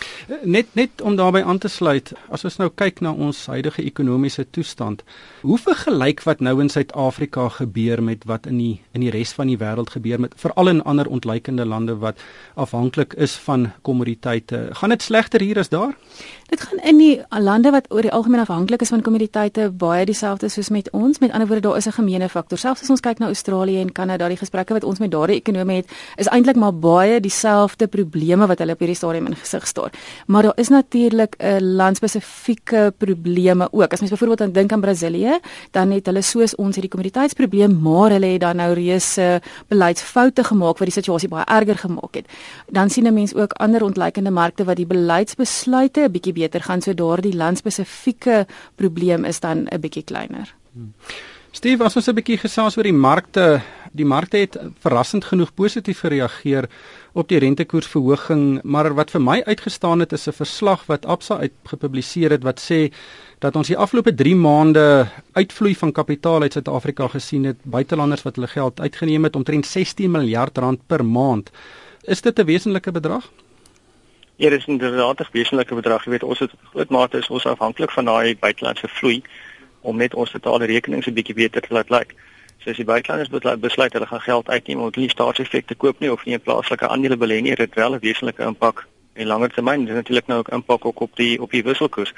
Net 0.43 0.67
net 0.73 1.03
om 1.05 1.17
daarbey 1.17 1.43
aan 1.45 1.59
te 1.59 1.69
sluit, 1.69 2.13
as 2.33 2.45
ons 2.49 2.57
nou 2.57 2.71
kyk 2.73 3.03
na 3.05 3.11
ons 3.13 3.37
huidige 3.53 3.83
ekonomiese 3.85 4.47
toestand, 4.51 5.03
hoe 5.45 5.59
vergelyk 5.61 6.23
wat 6.25 6.41
nou 6.41 6.55
in 6.63 6.71
Suid-Afrika 6.73 7.45
gebeur 7.59 8.01
met 8.03 8.25
wat 8.25 8.49
in 8.49 8.57
die 8.59 8.81
in 8.97 9.05
die 9.05 9.13
res 9.13 9.35
van 9.37 9.51
die 9.53 9.59
wêreld 9.61 9.93
gebeur 9.93 10.23
met 10.25 10.33
veral 10.41 10.73
in 10.73 10.81
ander 10.89 11.07
ontleikende 11.07 11.67
lande 11.69 11.99
wat 12.01 12.17
afhanklik 12.57 13.13
is 13.21 13.37
van 13.45 13.69
kommoditeite? 13.83 14.71
Gaan 14.81 14.97
dit 14.97 15.05
slegter 15.05 15.45
hier 15.45 15.61
as 15.61 15.69
daar? 15.69 15.93
Dit 16.49 16.65
gaan 16.65 16.81
in 16.89 16.99
die 16.99 17.21
lande 17.29 17.71
wat 17.71 17.91
oor 17.93 18.03
die 18.03 18.13
algemeen 18.13 18.41
afhanklik 18.41 18.81
is 18.81 18.89
van 18.89 19.05
kommoditeite 19.05 19.69
baie 19.71 20.07
dieselfde 20.09 20.49
soos 20.49 20.73
met 20.73 20.89
ons. 20.97 21.21
Met 21.21 21.33
ander 21.37 21.47
woorde, 21.47 21.69
daar 21.69 21.77
is 21.77 21.87
'n 21.87 22.01
gemeene 22.01 22.29
faktor. 22.29 22.59
Selfs 22.59 22.83
as 22.83 22.91
ons 22.91 23.01
kyk 23.01 23.19
na 23.19 23.27
Australië 23.27 23.81
en 23.81 23.93
Kanada, 23.93 24.29
die 24.29 24.37
gesprekke 24.37 24.73
wat 24.73 24.85
ons 24.85 24.99
met 24.99 25.11
daardie 25.11 25.37
ekonome 25.37 25.73
het, 25.73 25.91
is 26.17 26.27
eintlik 26.27 26.57
maar 26.57 26.75
baie 26.75 27.21
dieselfde 27.21 27.87
probleme 27.87 28.47
wat 28.47 28.59
hulle 28.59 28.73
op 28.73 28.79
hierdie 28.79 28.97
stadium 28.97 29.27
in 29.27 29.37
gesig 29.59 29.67
staar. 29.67 29.93
Maar 30.27 30.43
daar 30.43 30.57
is 30.57 30.69
natuurlik 30.69 31.35
'n 31.39 31.63
landspesifieke 31.63 32.93
probleme 32.97 33.69
ook. 33.71 33.93
As 33.93 34.01
mens 34.01 34.11
byvoorbeeld 34.11 34.41
aan 34.41 34.53
dink 34.53 34.73
aan 34.73 34.81
Brasilië, 34.81 35.39
dan 35.71 35.91
het 35.91 36.07
hulle 36.07 36.23
soos 36.23 36.55
ons 36.55 36.75
hierdie 36.75 36.91
kommoditeitsprobleem, 36.91 37.81
maar 37.81 38.11
hulle 38.11 38.27
het 38.27 38.41
dan 38.41 38.57
nou 38.57 38.75
reuse 38.75 39.41
beleidsfoute 39.69 40.45
gemaak 40.45 40.79
wat 40.79 40.89
die 40.89 41.03
situasie 41.03 41.29
baie 41.29 41.45
erger 41.45 41.79
gemaak 41.79 42.15
het. 42.15 42.27
Dan 42.67 42.91
sien 42.91 43.07
'n 43.07 43.15
mens 43.15 43.35
ook 43.35 43.53
ander 43.53 43.83
ontleikende 43.83 44.31
markte 44.31 44.65
wat 44.65 44.77
die 44.77 44.87
beleidsbesluite 44.87 46.01
'n 46.01 46.11
bietjie 46.11 46.33
beter 46.33 46.63
gaan 46.63 46.81
so 46.81 46.95
daardie 46.95 47.37
landspesifieke 47.37 48.47
probleem 48.75 49.25
is 49.25 49.41
dan 49.41 49.67
'n 49.71 49.81
bietjie 49.81 50.05
kleiner. 50.05 50.55
Hmm. 50.73 50.93
Steve, 51.51 51.83
ons 51.83 52.09
'n 52.09 52.15
bietjie 52.15 52.39
gesels 52.39 52.77
oor 52.77 52.85
die 52.85 52.93
markte, 52.93 53.61
die 53.93 54.05
markte 54.05 54.37
het 54.37 54.57
verrassend 54.79 55.25
genoeg 55.25 55.55
positief 55.55 56.01
gereageer 56.01 56.69
op 57.19 57.29
die 57.29 57.39
rentekoersverhoging, 57.43 58.61
maar 58.63 58.93
wat 58.95 59.11
vir 59.11 59.23
my 59.23 59.41
uitgestaan 59.47 60.05
het 60.05 60.13
is 60.13 60.29
'n 60.29 60.39
verslag 60.39 60.87
wat 60.87 61.07
Absa 61.07 61.39
uitgepubliseer 61.39 62.31
het 62.31 62.43
wat 62.43 62.61
sê 62.61 62.93
dat 63.39 63.57
ons 63.57 63.67
die 63.67 63.77
afgelope 63.77 64.15
3 64.15 64.37
maande 64.37 65.09
uitvloei 65.33 65.75
van 65.75 65.93
kapitaal 65.93 66.43
uit 66.43 66.53
Suid-Afrika 66.53 67.09
gesien 67.09 67.45
het, 67.45 67.57
buitelanders 67.63 68.23
wat 68.23 68.35
hulle 68.35 68.47
geld 68.47 68.81
uitgeneem 68.81 69.25
het 69.25 69.37
omtrent 69.37 69.67
16 69.67 70.11
miljard 70.11 70.59
rand 70.59 70.81
per 70.87 71.05
maand. 71.05 71.51
Is 72.05 72.21
dit 72.21 72.39
'n 72.39 72.45
wesenlike 72.45 72.93
bedrag? 72.93 73.31
Ja, 74.37 74.51
dit 74.51 74.59
is 74.59 74.67
inderdaad 74.67 75.21
'n 75.21 75.27
wesenlike 75.33 75.75
bedrag. 75.75 76.05
Jy 76.05 76.11
weet, 76.11 76.23
ons 76.23 76.39
het 76.39 76.51
groot 76.71 76.91
mate 76.91 77.19
is 77.19 77.29
ons 77.29 77.47
afhanklik 77.47 77.91
van 77.91 78.05
daai 78.05 78.37
buitelandse 78.39 78.89
vloei 78.89 79.23
om 79.81 79.97
net 79.97 80.15
ons 80.15 80.31
totale 80.31 80.65
rekening 80.65 81.03
so 81.03 81.11
'n 81.11 81.15
bietjie 81.15 81.35
beter 81.35 81.61
te 81.61 81.75
laat 81.75 81.91
lyk. 81.91 82.15
So 82.69 82.73
as 82.73 82.81
die 82.83 82.85
buitelanders 82.85 83.61
besluit 83.63 83.95
hulle 83.97 84.07
gaan 84.07 84.21
geld 84.21 84.49
uitneem 84.51 84.81
om 84.85 84.91
nie 84.93 85.09
staatseffekte 85.09 85.75
koop 85.75 86.01
nie 86.05 86.11
of 86.13 86.25
nie 86.27 86.35
'n 86.35 86.41
plaaslike 86.41 86.89
aandele 86.89 87.17
belê 87.17 87.41
nie, 87.41 87.55
dit 87.57 87.75
wel 87.75 87.95
'n 87.95 88.01
wesenlike 88.01 88.43
impak 88.43 88.87
in 89.15 89.27
langer 89.27 89.49
termyn. 89.49 89.87
Dit 89.87 89.89
is 89.89 89.95
natuurlik 89.95 90.27
nou 90.27 90.39
ook 90.39 90.49
impak 90.49 90.85
ook 90.85 91.01
op 91.01 91.17
die 91.17 91.41
op 91.41 91.51
die 91.51 91.63
wisselkoers. 91.63 92.13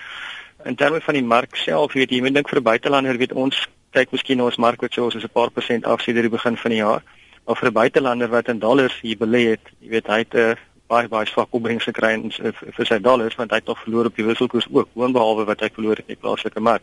In 0.64 0.75
terme 0.75 1.00
van 1.00 1.14
die 1.14 1.23
mark 1.23 1.57
self, 1.57 1.92
weet 1.92 2.11
jy, 2.11 2.16
jy 2.16 2.23
moet 2.23 2.35
dink 2.35 2.49
vir 2.49 2.59
'n 2.59 2.62
buitelander, 2.62 3.16
weet 3.16 3.33
ons 3.33 3.69
kyk 3.92 4.11
miskien 4.11 4.37
na 4.37 4.45
ons 4.45 4.57
mark 4.57 4.80
wat 4.80 4.90
sê 4.90 5.02
ons 5.02 5.14
is 5.14 5.23
'n 5.23 5.33
paar 5.33 5.50
persent 5.50 5.85
af 5.85 6.00
sedert 6.00 6.23
die 6.23 6.37
begin 6.37 6.57
van 6.57 6.71
die 6.71 6.80
jaar 6.80 7.02
of 7.45 7.59
vir 7.59 7.69
'n 7.69 7.73
buitelander 7.73 8.28
wat 8.28 8.49
in 8.49 8.59
dollars 8.59 9.00
hier 9.02 9.16
belê 9.16 9.50
het, 9.50 9.71
jy 9.78 9.88
weet 9.88 10.07
hy 10.07 10.19
het 10.19 10.35
'n 10.35 10.38
uh, 10.38 10.54
baie 10.88 11.09
baie 11.09 11.26
swak 11.26 11.49
opbrengs 11.50 11.85
gekry 11.85 12.12
in 12.12 12.30
vir 12.76 12.87
sy 12.87 12.99
dollars 12.99 13.37
want 13.37 13.50
hy 13.50 13.57
het 13.57 13.66
nog 13.66 13.83
verloor 13.83 14.07
op 14.07 14.16
die 14.16 14.25
wisselkoers 14.25 14.66
ook, 14.73 14.88
boonbehalwe 14.95 15.45
wat 15.45 15.61
hy 15.61 15.69
verloor 15.69 15.97
het 15.97 16.09
in 16.09 16.14
die 16.14 16.23
plaaslike 16.23 16.61
mark. 16.61 16.83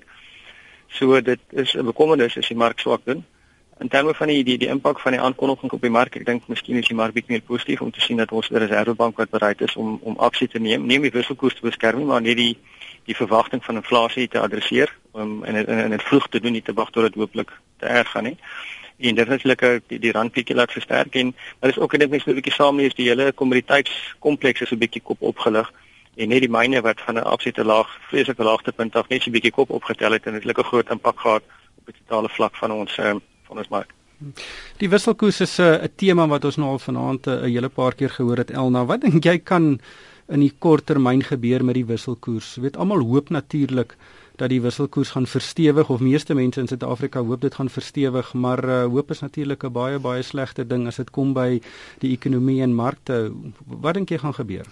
So 0.87 1.21
dit 1.21 1.39
is 1.51 1.75
'n 1.75 1.85
bekommernis 1.85 2.37
as 2.37 2.47
die 2.47 2.55
mark 2.55 2.79
swak 2.79 3.01
doen. 3.03 3.25
In 3.79 3.87
terme 3.87 4.13
van 4.13 4.27
die 4.27 4.43
die, 4.43 4.57
die 4.57 4.67
impak 4.67 4.99
van 4.99 5.11
die 5.11 5.21
aankondiging 5.21 5.71
op 5.71 5.81
die 5.81 5.91
mark, 5.93 6.15
ek 6.17 6.25
dink 6.25 6.47
miskien 6.49 6.79
is 6.79 6.87
die 6.89 6.95
mark 6.97 7.13
bietjie 7.13 7.35
meer 7.35 7.43
positief 7.45 7.81
om 7.85 7.91
te 7.93 8.01
sien 8.01 8.17
dat 8.17 8.31
ons 8.33 8.49
die 8.49 8.57
Reservebank 8.57 9.19
wat 9.21 9.29
bereid 9.29 9.61
is 9.61 9.75
om 9.77 9.99
om 10.01 10.17
aksie 10.27 10.47
te 10.49 10.59
neem, 10.59 10.85
neem 10.89 11.05
die 11.05 11.13
wisselkoers 11.13 11.59
te 11.59 11.65
beskerm, 11.67 12.07
maar 12.09 12.23
net 12.25 12.39
die 12.41 12.55
die 13.05 13.15
verwagting 13.15 13.61
van 13.63 13.77
inflasie 13.79 14.27
te 14.27 14.41
adresseer 14.41 14.89
om 15.11 15.43
in 15.45 15.61
in 15.61 15.83
in 15.85 15.93
'n 15.93 16.07
vroeg 16.09 16.27
te 16.27 16.39
doen 16.39 16.57
nie 16.57 16.61
te 16.61 16.73
wag 16.73 16.89
tot 16.89 17.03
dit 17.03 17.15
hooplik 17.21 17.53
te 17.79 17.85
erg 17.85 18.11
gaan 18.11 18.23
nie. 18.23 18.37
En 18.97 19.15
dit 19.15 19.27
natuurlik 19.27 19.61
die, 19.87 19.99
die 19.99 20.11
rand 20.11 20.33
bietjie 20.33 20.55
laat 20.55 20.71
versterk 20.71 21.15
en 21.15 21.35
maar 21.59 21.69
is 21.69 21.77
ook 21.77 21.97
net 21.97 22.09
mens 22.09 22.25
'n 22.25 22.33
bietjie 22.33 22.53
saam 22.53 22.77
lees 22.77 22.95
die 22.95 23.07
hele 23.07 23.31
kommoditeitskompleks 23.31 24.61
is 24.61 24.71
'n 24.71 24.77
bietjie 24.77 25.01
kop 25.01 25.21
opgelig 25.21 25.71
en 26.15 26.29
net 26.29 26.39
die 26.39 26.49
myne 26.49 26.81
wat 26.81 27.01
van 27.01 27.15
'n 27.15 27.23
absolute 27.23 27.63
laag 27.63 27.89
vreeslike 28.09 28.43
laagtepunt 28.43 28.95
af 28.95 29.07
net 29.07 29.27
'n 29.27 29.31
bietjie 29.31 29.51
kop 29.51 29.69
opgetel 29.69 30.11
het 30.11 30.25
en 30.25 30.33
natuurlik 30.33 30.59
'n 30.59 30.71
groot 30.71 30.89
impak 30.89 31.19
gehad 31.19 31.43
op 31.77 31.85
die 31.85 31.95
totale 32.01 32.29
vlak 32.29 32.55
van 32.55 32.71
ons 32.71 32.97
um, 32.97 33.21
van 33.47 33.57
ons 33.57 33.71
mark. 33.73 33.93
Die 34.81 34.89
wisselkoers 34.89 35.41
is 35.45 35.59
'n 35.59 35.63
uh, 35.63 35.89
tema 35.95 36.27
wat 36.27 36.45
ons 36.45 36.57
nou 36.57 36.69
al 36.69 36.79
vanaand 36.79 37.27
'n 37.27 37.29
uh, 37.29 37.41
hele 37.41 37.69
paar 37.69 37.95
keer 37.95 38.09
gehoor 38.09 38.37
het 38.37 38.51
Elna. 38.51 38.85
Wat 38.85 39.01
dink 39.01 39.23
jy 39.23 39.37
kan 39.37 39.79
in 40.27 40.39
die 40.39 40.53
kort 40.59 40.85
termyn 40.85 41.23
gebeur 41.23 41.63
met 41.63 41.75
die 41.75 41.85
wisselkoers? 41.85 42.55
Jy 42.55 42.61
weet 42.61 42.77
almal 42.77 43.01
hoop 43.01 43.29
natuurlik 43.29 43.95
dat 44.37 44.49
die 44.49 44.61
wisselkoers 44.61 45.11
gaan 45.11 45.25
verstewig 45.25 45.89
of 45.89 45.99
meeste 45.99 46.33
mense 46.33 46.59
in 46.59 46.67
Suid-Afrika 46.67 47.23
hoop 47.23 47.41
dit 47.41 47.55
gaan 47.55 47.69
verstewig, 47.69 48.33
maar 48.33 48.63
uh, 48.65 48.85
hoop 48.85 49.11
is 49.11 49.21
natuurlik 49.21 49.63
'n 49.63 49.71
baie 49.71 49.99
baie 49.99 50.21
slegte 50.21 50.67
ding 50.67 50.87
as 50.87 50.95
dit 50.95 51.09
kom 51.09 51.33
by 51.33 51.61
die 51.99 52.11
ekonomie 52.11 52.61
en 52.61 52.73
markte. 52.73 53.31
Wat 53.65 53.93
dink 53.93 54.09
jy 54.09 54.17
gaan 54.17 54.33
gebeur? 54.33 54.65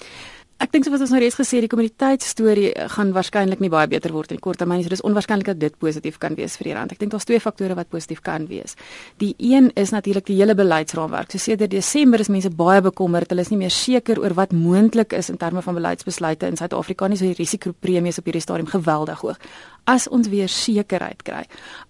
Ek 0.56 0.72
dink 0.72 0.86
soos 0.88 1.02
ons 1.04 1.12
nou 1.12 1.20
reeds 1.20 1.36
gesê 1.36 1.60
die 1.60 1.68
kommoditeitstorie 1.68 2.70
gaan 2.94 3.10
waarskynlik 3.16 3.60
nie 3.60 3.70
baie 3.72 3.90
beter 3.92 4.14
word 4.16 4.32
in 4.32 4.40
kort 4.40 4.62
termyn. 4.62 4.86
So 4.86 4.94
dis 4.94 5.04
onwaarskynlik 5.04 5.50
dat 5.50 5.60
dit 5.60 5.76
positief 5.84 6.16
kan 6.22 6.38
wees 6.40 6.56
vir 6.56 6.70
die 6.70 6.76
rand. 6.78 6.94
Ek 6.96 7.02
dink 7.02 7.12
daar's 7.12 7.28
twee 7.28 7.42
faktore 7.44 7.76
wat 7.76 7.92
positief 7.92 8.22
kan 8.24 8.48
wees. 8.48 8.78
Die 9.20 9.34
een 9.36 9.68
is 9.76 9.92
natuurlik 9.92 10.30
die 10.30 10.38
hele 10.40 10.56
beleidsraamwerk. 10.56 11.36
So 11.36 11.44
sedert 11.44 11.76
Desember 11.76 12.24
is 12.24 12.32
mense 12.32 12.54
baie 12.56 12.80
bekommerd. 12.86 13.36
Hulle 13.36 13.44
is 13.44 13.52
nie 13.52 13.60
meer 13.66 13.76
seker 13.76 14.22
oor 14.24 14.38
wat 14.40 14.56
moontlik 14.56 15.18
is 15.20 15.30
in 15.34 15.42
terme 15.42 15.62
van 15.66 15.76
beleidsbesluite 15.76 16.48
in 16.48 16.56
Suid-Afrika 16.56 17.12
nie. 17.12 17.20
So 17.20 17.28
die 17.28 17.36
risikopremies 17.36 18.24
op 18.24 18.32
hierdie 18.32 18.46
stadium 18.48 18.72
geweldig 18.72 19.28
hoog 19.28 19.44
as 19.86 20.08
ons 20.10 20.28
weer 20.28 20.50
sekerheid 20.50 21.22
kry. 21.26 21.44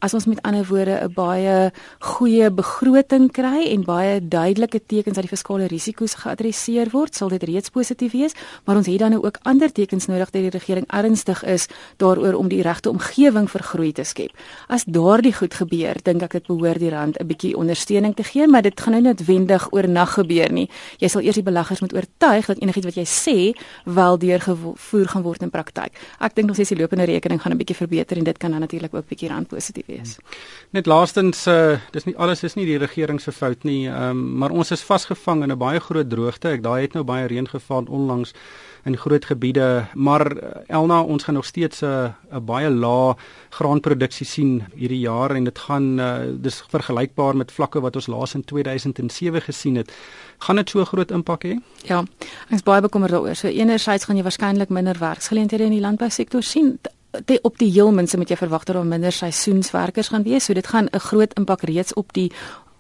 As 0.04 0.14
ons 0.14 0.28
met 0.28 0.42
ander 0.44 0.66
woorde 0.68 1.00
'n 1.04 1.14
baie 1.14 1.72
goeie 2.00 2.52
begroting 2.52 3.32
kry 3.32 3.72
en 3.72 3.84
baie 3.84 4.20
duidelike 4.20 4.80
tekens 4.86 5.16
dat 5.16 5.24
die 5.24 5.36
fiskale 5.36 5.68
risiko's 5.68 6.16
geadresseer 6.16 6.90
word, 6.92 7.16
sal 7.16 7.30
dit 7.30 7.44
reeds 7.44 7.70
positief 7.70 8.12
wees, 8.12 8.34
maar 8.66 8.75
ons 8.75 8.88
het 8.88 9.00
dan 9.00 9.12
nou 9.12 9.24
ook 9.24 9.38
ander 9.44 9.72
tekens 9.72 10.06
nodig 10.08 10.32
dat 10.32 10.42
die 10.42 10.50
regering 10.50 10.86
ernstig 10.88 11.44
is 11.44 11.68
daaroor 11.98 12.34
om 12.34 12.48
die 12.48 12.62
regte 12.62 12.90
omgewing 12.90 13.50
vir 13.50 13.64
groei 13.64 13.92
te 13.92 14.04
skep. 14.04 14.32
As 14.68 14.84
daardie 14.86 15.34
goed 15.34 15.54
gebeur, 15.54 15.96
dink 16.04 16.22
ek 16.22 16.32
dit 16.32 16.48
behoort 16.48 16.80
die 16.80 16.90
rand 16.90 17.18
'n 17.20 17.28
bietjie 17.28 17.56
ondersteuning 17.58 18.16
te 18.16 18.24
gee, 18.24 18.48
maar 18.48 18.62
dit 18.62 18.82
gaan 18.82 18.94
nou 18.94 19.02
net 19.02 19.25
wendig 19.25 19.72
oornag 19.72 20.14
gebeur 20.14 20.52
nie. 20.52 20.70
Jy 21.00 21.08
sal 21.08 21.22
eers 21.22 21.36
die 21.36 21.44
beleggers 21.44 21.82
moet 21.82 21.94
oortuig 21.94 22.46
dat 22.46 22.58
enigiets 22.58 22.86
wat 22.86 22.96
jy 22.96 23.06
sê 23.06 23.38
wel 23.86 24.18
deurgevoer 24.18 25.08
gaan 25.08 25.22
word 25.22 25.42
in 25.42 25.50
praktyk. 25.50 25.92
Ek 26.20 26.36
dink 26.36 26.48
nog 26.48 26.56
steeds 26.56 26.70
die 26.70 26.80
lopende 26.80 27.06
rekening 27.06 27.42
gaan 27.42 27.54
'n 27.54 27.58
bietjie 27.58 27.75
verbeter 27.86 28.18
en 28.18 28.27
dit 28.27 28.38
kan 28.38 28.51
dan 28.51 28.65
natuurlik 28.65 28.94
ook 28.94 29.08
bietjie 29.08 29.30
rand 29.30 29.48
positief 29.48 29.88
wees. 29.88 30.18
Net 30.75 30.86
laastens 30.86 31.46
uh 31.48 31.77
dis 31.92 32.06
nie 32.06 32.18
alles 32.18 32.44
is 32.44 32.56
nie 32.56 32.65
die 32.65 32.77
regering 32.82 33.22
se 33.22 33.32
fout 33.32 33.63
nie, 33.63 33.88
um, 33.88 34.38
maar 34.42 34.51
ons 34.51 34.72
is 34.72 34.84
vasgevang 34.84 35.44
in 35.44 35.51
'n 35.51 35.58
baie 35.58 35.80
groot 35.80 36.10
droogte. 36.10 36.50
Ek 36.50 36.63
daai 36.63 36.82
het 36.82 36.94
nou 36.94 37.04
baie 37.04 37.27
reën 37.27 37.48
geval 37.48 37.86
onlangs 37.88 38.34
in 38.86 38.98
groot 38.98 39.25
gebiede, 39.25 39.88
maar 39.94 40.38
eh, 40.38 40.75
Elna 40.77 41.01
ons 41.01 41.24
gaan 41.24 41.34
nog 41.34 41.46
steeds 41.46 41.82
'n 41.82 41.86
uh, 41.86 42.10
'n 42.32 42.46
baie 42.46 42.70
lae 42.70 43.15
graanproduksie 43.50 44.25
sien 44.25 44.63
hierdie 44.75 45.00
jaar 45.00 45.36
en 45.36 45.44
dit 45.44 45.60
gaan 45.60 46.00
uh, 46.00 46.18
dis 46.38 46.63
vergelykbaar 46.70 47.36
met 47.36 47.51
vlakke 47.51 47.80
wat 47.82 47.96
ons 47.96 48.08
laas 48.08 48.34
in 48.34 48.44
2007 48.44 49.42
gesien 49.42 49.75
het. 49.75 49.92
Gaan 50.38 50.56
dit 50.56 50.70
so 50.70 50.80
'n 50.80 50.86
groot 50.86 51.12
impak 51.12 51.44
hê? 51.44 51.56
Ja. 51.84 52.04
Ek 52.48 52.51
is 52.51 52.63
baie 52.63 52.82
bekommerd 52.82 53.12
daaroor. 53.12 53.36
So 53.36 53.48
enerzijds 53.48 54.06
gaan 54.06 54.18
jy 54.18 54.24
waarskynlik 54.24 54.70
minder 54.70 55.00
werksgeleenthede 55.00 55.63
in 55.63 55.72
die 55.72 55.82
landbousektor 55.82 56.44
sien 56.44 56.80
die 57.25 57.39
op 57.43 57.57
die 57.57 57.72
heel 57.72 57.91
minste 57.91 58.17
moet 58.17 58.29
jy 58.29 58.38
verwag 58.38 58.63
dat 58.63 58.75
daar 58.75 58.86
minder 58.86 59.12
seisoenswerkers 59.12 60.07
gaan 60.07 60.24
wees. 60.24 60.45
So 60.45 60.53
dit 60.53 60.67
gaan 60.67 60.88
'n 60.91 61.00
groot 61.00 61.34
impak 61.34 61.62
reeds 61.62 61.93
op 61.93 62.13
die 62.13 62.31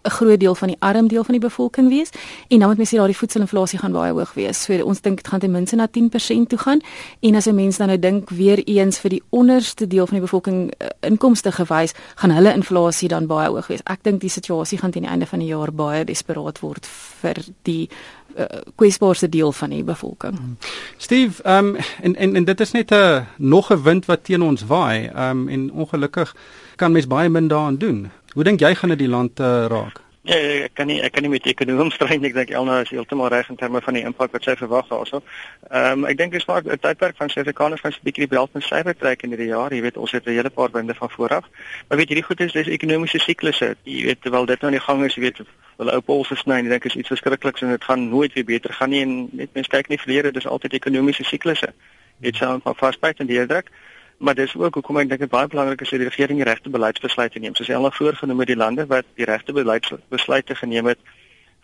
'n 0.05 0.09
groot 0.09 0.39
deel 0.39 0.55
van 0.55 0.67
die 0.67 0.77
arm 0.79 1.07
deel 1.07 1.23
van 1.23 1.33
die 1.37 1.47
bevolking 1.47 1.89
wees 1.89 2.09
en 2.47 2.59
dan 2.59 2.67
moet 2.67 2.77
mens 2.77 2.89
sê 2.89 2.97
daardie 2.97 3.17
voedselinflasie 3.17 3.79
gaan 3.79 3.91
baie 3.91 4.13
hoog 4.13 4.33
wees. 4.33 4.63
So 4.63 4.83
ons 4.83 5.01
dink 5.01 5.17
dit 5.17 5.27
gaan 5.27 5.39
ten 5.39 5.51
minste 5.51 5.75
na 5.75 5.87
10% 5.87 6.49
toe 6.49 6.59
gaan 6.59 6.81
en 7.19 7.35
as 7.35 7.45
'n 7.45 7.55
mens 7.55 7.77
dan 7.77 7.87
nou 7.87 7.99
dink 7.99 8.29
weer 8.29 8.63
eens 8.63 8.99
vir 8.99 9.09
die 9.09 9.23
onderste 9.29 9.87
deel 9.87 10.07
van 10.07 10.17
die 10.17 10.25
bevolking 10.25 10.73
uh, 10.81 10.87
inkomste 10.99 11.51
gewys, 11.51 11.93
gaan 12.15 12.31
hulle 12.31 12.53
inflasie 12.53 13.07
dan 13.07 13.27
baie 13.27 13.49
hoog 13.49 13.67
wees. 13.67 13.81
Ek 13.83 14.03
dink 14.03 14.21
die 14.21 14.29
situasie 14.29 14.77
gaan 14.77 14.91
teen 14.91 15.03
die 15.03 15.11
einde 15.11 15.25
van 15.25 15.39
die 15.39 15.47
jaar 15.47 15.71
baie 15.71 16.05
desperaat 16.05 16.59
word 16.59 16.85
vir 17.21 17.35
die 17.63 17.89
uh, 18.37 18.45
kwesbaarste 18.75 19.29
deel 19.29 19.51
van 19.51 19.69
die 19.69 19.83
bevolking. 19.83 20.57
Steve, 20.97 21.43
ehm 21.43 21.65
um, 21.65 21.75
en, 22.01 22.15
en 22.15 22.35
en 22.35 22.43
dit 22.43 22.59
is 22.59 22.71
net 22.71 22.91
'n 22.91 23.25
nog 23.37 23.71
'n 23.71 23.83
wind 23.83 24.05
wat 24.05 24.23
teen 24.23 24.41
ons 24.41 24.65
waai. 24.65 25.07
Ehm 25.07 25.29
um, 25.29 25.49
en 25.49 25.71
ongelukkig 25.71 26.35
kan 26.75 26.91
mens 26.91 27.07
baie 27.07 27.29
min 27.29 27.47
daaraan 27.47 27.77
doen. 27.77 28.11
Hoe 28.35 28.43
dink 28.43 28.59
jy 28.59 28.73
gaan 28.75 28.91
dit 28.91 28.99
die 28.99 29.07
land 29.07 29.39
uh, 29.39 29.65
raak? 29.71 30.01
Ja, 30.27 30.35
ek 30.65 30.73
kan 30.75 30.89
nie 30.89 30.97
ek 31.05 31.13
kan 31.15 31.23
nie 31.23 31.29
met 31.31 31.45
ekonomie 31.47 31.93
strei 31.93 32.17
nie. 32.17 32.27
Ek 32.27 32.35
dink 32.35 32.49
Elna 32.51 32.81
is 32.83 32.89
heeltemal 32.91 33.29
reg 33.31 33.47
in 33.47 33.55
terme 33.55 33.79
van 33.85 33.95
die 33.95 34.01
impak 34.03 34.33
wat 34.35 34.43
sy 34.43 34.57
verwag 34.59 34.89
daarso. 34.89 35.21
Ehm 35.69 36.01
um, 36.01 36.07
ek 36.09 36.17
dink 36.19 36.35
dit 36.35 36.41
is 36.41 36.47
maar 36.49 36.65
'n 36.65 36.81
tydperk 36.83 37.15
van 37.15 37.31
Suid-Afrikaners 37.31 37.81
van 37.85 37.93
'n 37.95 38.03
bietjie 38.03 38.25
die 38.25 38.33
belt 38.35 38.51
en 38.51 38.65
syfer 38.65 38.97
trek 38.97 39.23
in 39.23 39.31
hierdie 39.31 39.53
jaar. 39.53 39.71
Jy 39.71 39.81
weet, 39.87 39.97
ons 39.97 40.11
het 40.11 40.27
'n 40.27 40.35
hele 40.35 40.49
paar 40.49 40.71
winde 40.73 40.95
van 40.95 41.09
vooraf. 41.09 41.45
Maar 41.87 41.97
weet 41.97 42.11
hierdie 42.11 42.27
goed 42.27 42.39
is 42.39 42.51
dis 42.51 42.67
ekonomiese 42.67 43.19
siklusse. 43.19 43.75
Jy 43.83 44.03
weet, 44.03 44.21
terwyl 44.21 44.45
dit 44.45 44.61
nou 44.61 44.73
aan 44.73 44.79
die 44.79 44.85
gang 44.87 45.05
is, 45.05 45.15
jy 45.15 45.21
weet, 45.21 45.39
hulle 45.77 45.91
ou 45.91 46.01
polse 46.01 46.35
sny 46.35 46.59
en 46.59 46.65
ek 46.65 46.71
dink 46.71 46.85
is 46.85 46.95
iets 46.95 47.07
verskrikliks 47.07 47.61
en 47.61 47.69
dit 47.69 47.83
gaan 47.83 48.09
nooit 48.09 48.33
weer 48.33 48.45
beter 48.45 48.73
gaan 48.73 48.89
nie 48.89 49.01
en 49.01 49.29
net 49.31 49.49
mense 49.53 49.69
kyk 49.69 49.87
nie 49.87 49.99
verlede, 49.99 50.31
dis 50.31 50.47
altyd 50.47 50.73
ekonomiese 50.73 51.23
siklusse. 51.23 51.71
Het 52.19 52.35
self 52.35 52.63
maar 52.63 52.75
vasbyt 52.75 53.19
en 53.19 53.27
die 53.27 53.45
druk 53.45 53.71
maar 54.17 54.35
dis 54.35 54.55
ook 54.55 54.73
hoekom 54.73 54.97
ek 54.97 55.09
dink 55.09 55.19
dit 55.19 55.29
baie 55.29 55.47
belangrik 55.47 55.81
is 55.81 55.89
dat 55.89 55.99
die 55.99 56.07
regering 56.07 56.39
die 56.39 56.47
regte 56.47 56.69
beleidsbesluite 56.69 57.39
neem. 57.39 57.55
Soos 57.55 57.67
hulle 57.67 57.91
voorgenoem 57.91 58.39
het 58.39 58.47
die 58.47 58.55
lande 58.57 58.85
wat 58.87 59.05
die 59.15 59.25
regte 59.25 59.53
beleidsbesluite 59.53 60.55
geneem 60.55 60.85
het 60.85 60.99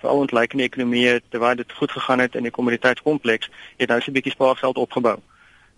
veral 0.01 0.24
ontleikende 0.25 0.63
ekonomieë 0.63 1.20
terwyl 1.29 1.55
dit 1.55 1.74
goed 1.77 1.91
gegaan 1.91 2.20
het 2.20 2.36
in 2.36 2.48
die 2.48 2.51
kommoditeitskompleks, 2.51 3.50
het 3.77 3.89
nou 3.89 4.01
so 4.01 4.10
'n 4.12 4.13
bietjie 4.13 4.31
spaargeld 4.31 4.77
opgebou. 4.77 5.20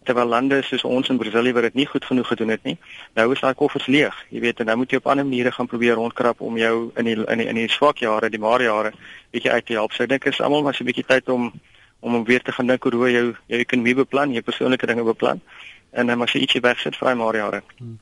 terwyl 0.04 0.28
lande 0.28 0.62
soos 0.62 0.84
ons 0.84 1.10
in 1.10 1.18
Brasilië 1.18 1.54
wat 1.54 1.64
dit 1.64 1.74
nie 1.74 1.86
goed 1.88 2.06
genoeg 2.06 2.28
gedoen 2.28 2.50
het 2.50 2.64
nie. 2.64 2.78
Nou 3.16 3.32
is 3.32 3.40
daai 3.40 3.54
koffers 3.54 3.86
leeg. 3.86 4.16
Jy 4.30 4.40
weet, 4.40 4.60
en 4.60 4.66
nou 4.66 4.78
moet 4.78 4.92
jy 4.92 4.98
op 4.98 5.08
ander 5.08 5.26
maniere 5.26 5.52
gaan 5.52 5.68
probeer 5.68 5.94
rondkrap 5.94 6.42
om 6.42 6.58
jou 6.58 6.92
in 6.96 7.06
die 7.06 7.16
in 7.26 7.38
die 7.38 7.48
in 7.48 7.56
die 7.56 7.70
swak 7.70 7.98
jare, 7.98 8.30
die 8.30 8.40
maar 8.40 8.62
jare, 8.62 8.92
bietjie 9.32 9.52
uit 9.52 9.66
te 9.66 9.74
help. 9.74 9.94
So 9.94 10.04
ek 10.04 10.10
dink 10.10 10.26
is 10.26 10.42
almal 10.42 10.64
maar 10.64 10.74
so 10.74 10.84
'n 10.84 10.92
bietjie 10.92 11.08
tyd 11.08 11.30
om 11.30 11.52
om 12.00 12.16
om 12.16 12.24
weer 12.24 12.42
te 12.42 12.52
gaan 12.52 12.68
dink 12.68 12.84
hoe 12.84 13.12
jou 13.12 13.36
jou 13.48 13.60
ekonomie 13.60 13.96
beplan, 13.96 14.32
jou 14.32 14.42
persoonlike 14.42 14.86
dinge 14.86 15.04
beplan 15.04 15.42
en 15.94 16.10
dan 16.10 16.22
as 16.26 16.34
jy 16.34 16.44
ietsie 16.44 16.62
wegsit 16.62 16.96
vir 16.98 17.12
'n 17.12 17.18
maar 17.18 17.36
jare. 17.36 17.62
Hmm. 17.78 18.00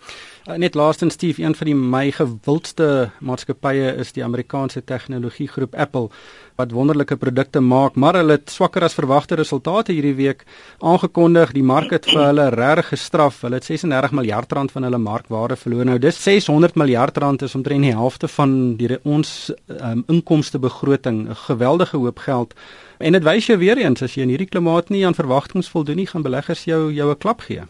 Uh, 0.50 0.56
net 0.58 0.76
laastens 0.76 1.14
Steve, 1.14 1.44
een 1.44 1.56
van 1.56 1.66
die 1.66 1.76
my 1.76 2.12
gewildste 2.12 3.12
maatskappye 3.20 3.96
is 4.02 4.12
die 4.12 4.24
Amerikaanse 4.24 4.84
tegnologiegroep 4.84 5.76
Apple 5.76 6.10
wat 6.56 6.72
wonderlike 6.72 7.16
produkte 7.16 7.60
maak, 7.60 7.96
maar 7.96 8.14
hulle 8.14 8.32
het 8.32 8.50
swakker 8.50 8.84
as 8.84 8.94
verwagte 8.94 9.36
resultate 9.36 9.92
hierdie 9.92 10.16
week 10.16 10.44
aangekondig. 10.80 11.52
Die 11.52 11.64
mark 11.64 11.92
het 11.92 12.06
vir 12.06 12.26
hulle 12.26 12.50
regtig 12.50 12.88
gestraf. 12.88 13.42
Hulle 13.42 13.56
het 13.56 13.66
36 13.66 14.12
miljard 14.12 14.52
rand 14.52 14.72
van 14.72 14.84
hulle 14.84 14.98
markwaarde 14.98 15.56
verloor. 15.56 15.86
Nou 15.86 16.00
dis 16.00 16.24
600 16.24 16.76
miljard 16.76 17.18
rand 17.18 17.42
is 17.42 17.56
omtrent 17.56 17.82
die 17.82 17.94
helfte 17.94 18.28
van 18.28 18.76
die 18.78 18.98
ons 19.04 19.52
um, 19.68 20.04
inkomste 20.08 20.60
begroting, 20.60 21.30
'n 21.30 21.36
geweldige 21.36 21.98
hoop 21.98 22.20
geld. 22.20 22.54
En 22.98 23.12
dit 23.12 23.24
wys 23.24 23.46
jou 23.46 23.58
weer 23.58 23.78
eens 23.78 24.02
as 24.02 24.16
jy 24.16 24.22
in 24.22 24.30
hierdie 24.30 24.50
klimaat 24.50 24.90
nie 24.90 25.06
aan 25.06 25.16
verwagtinge 25.18 25.70
voldoen 25.70 25.96
nie, 25.96 26.08
gaan 26.08 26.22
beleggers 26.22 26.64
jou 26.64 26.94
jou 26.94 27.10
'n 27.10 27.18
klap 27.18 27.42
gee. 27.42 27.62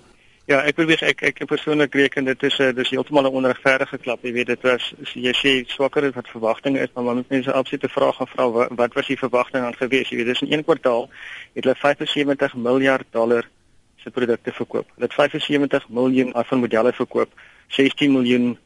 Ja, 0.49 0.57
ek 0.65 0.73
probeer 0.73 1.03
ek 1.05 1.19
ek 1.21 1.43
persoonlik 1.45 1.93
reken 1.93 2.25
dit 2.25 2.43
is 2.43 2.57
'n 2.57 2.63
eh, 2.63 2.75
dis 2.75 2.89
heeltemal 2.89 3.29
'n 3.29 3.37
onregverdige 3.39 3.97
klap. 3.97 4.23
Jy 4.23 4.31
weet 4.33 4.47
dit 4.47 4.61
was 4.61 4.93
jy 5.13 5.33
sê 5.37 5.69
swakker 5.69 6.03
as 6.07 6.15
wat 6.15 6.27
verwagtinge 6.27 6.79
is, 6.79 6.89
maar 6.95 7.15
moet 7.15 7.29
mense 7.29 7.51
absolute 7.51 7.89
vrae 7.89 8.13
gaan 8.13 8.27
vra 8.27 8.49
wat, 8.49 8.69
wat 8.75 8.93
was 8.93 9.07
die 9.07 9.17
verwagting 9.17 9.63
aan 9.63 9.75
gewees? 9.75 10.09
Jy 10.09 10.17
weet 10.17 10.25
dis 10.25 10.41
in 10.41 10.51
een 10.51 10.63
kwartaal 10.63 11.09
het 11.53 11.63
hulle 11.63 11.75
75 11.75 12.55
miljard 12.55 13.05
dollar 13.11 13.45
se 13.97 14.09
produkte 14.09 14.51
verkoop. 14.51 14.87
Hulle 14.95 15.07
het 15.07 15.13
75 15.13 15.89
miljoen 15.89 16.33
iPhone 16.33 16.61
modelle 16.61 16.93
verkoop, 16.93 17.29
16 17.67 18.11
miljoen 18.11 18.57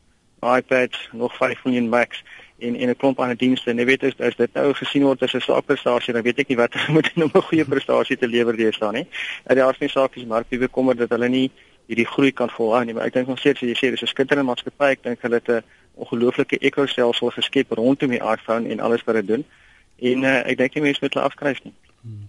iPads, 0.41 1.09
nog 1.11 1.35
5 1.35 1.63
miljoen 1.63 1.89
Macs 1.89 2.23
en 2.67 2.75
en 2.75 2.89
'n 2.89 2.95
klomp 2.95 3.19
ander 3.19 3.37
dienste. 3.37 3.69
En 3.69 3.77
jy 3.77 3.85
weet 3.85 4.03
as, 4.03 4.17
as 4.19 4.35
dit 4.35 4.53
nou 4.53 4.73
gesien 4.73 5.03
word 5.03 5.23
as 5.23 5.33
'n 5.33 5.41
swak 5.41 5.65
prestasie, 5.65 6.13
dan 6.13 6.23
weet 6.23 6.39
ek 6.39 6.47
nie 6.47 6.57
wat 6.57 6.73
moet 6.95 7.11
om 7.15 7.31
'n 7.33 7.41
goeie 7.41 7.65
prestasie 7.65 8.17
te 8.17 8.27
lewer 8.27 8.57
deesdae 8.57 8.91
nie. 8.91 9.07
Dat 9.47 9.55
die 9.55 9.63
aardse 9.63 9.87
saak 9.87 10.15
is 10.15 10.25
maar 10.25 10.43
baie 10.49 10.59
bekommer 10.59 10.95
dat 10.95 11.09
hulle 11.09 11.29
nie 11.29 11.51
hierdie 11.87 12.07
groei 12.07 12.31
kan 12.31 12.49
volhou 12.49 12.83
nie. 12.85 12.93
Maar 12.93 13.05
ek 13.05 13.13
dink 13.13 13.27
nog 13.27 13.39
steeds 13.39 13.61
as 13.61 13.69
jy 13.69 13.75
sê 13.75 13.91
dis 13.91 14.01
'n 14.01 14.07
skitterende 14.07 14.49
maatskappy, 14.49 14.91
ek 14.91 15.03
dink 15.03 15.21
hulle 15.21 15.35
het 15.35 15.49
'n 15.49 15.63
ongelooflike 15.95 16.57
ekostelsel 16.57 17.29
geskep 17.29 17.71
rondom 17.71 18.09
die 18.09 18.23
iPhone 18.23 18.69
en 18.69 18.79
alles 18.79 19.03
wat 19.03 19.15
dit 19.15 19.27
doen. 19.27 19.45
En 19.99 20.23
uh, 20.23 20.49
ek 20.49 20.57
dink 20.57 20.73
nie 20.75 20.83
mense 20.83 20.99
moet 21.01 21.13
hulle 21.13 21.25
afskryf 21.25 21.63
nie. 21.63 21.73
Hmm. 22.01 22.27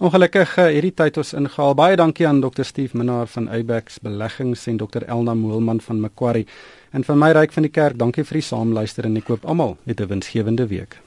Ongelukkig 0.00 0.54
uh, 0.58 0.66
hierdie 0.72 0.94
tyd 0.94 1.16
ons 1.20 1.32
ingehaal. 1.36 1.74
Baie 1.74 1.96
dankie 1.96 2.26
aan 2.28 2.40
Dr. 2.40 2.64
Steve 2.64 2.96
Minnar 2.96 3.26
van 3.26 3.50
Ubex 3.52 3.98
Beleggings 4.00 4.66
en 4.66 4.78
Dr. 4.80 5.04
Elna 5.06 5.34
Moelman 5.34 5.80
van 5.80 6.00
Macquarie. 6.00 6.46
En 6.90 7.04
van 7.04 7.18
my 7.18 7.30
ryk 7.30 7.52
van 7.54 7.62
die 7.62 7.70
kerk, 7.70 7.98
dankie 7.98 8.24
vir 8.26 8.40
die 8.40 8.42
saamluister 8.42 9.06
en 9.06 9.16
ek 9.20 9.28
koop 9.28 9.44
almal 9.46 9.76
'n 10.00 10.08
winsgewende 10.10 10.66
week. 10.66 10.98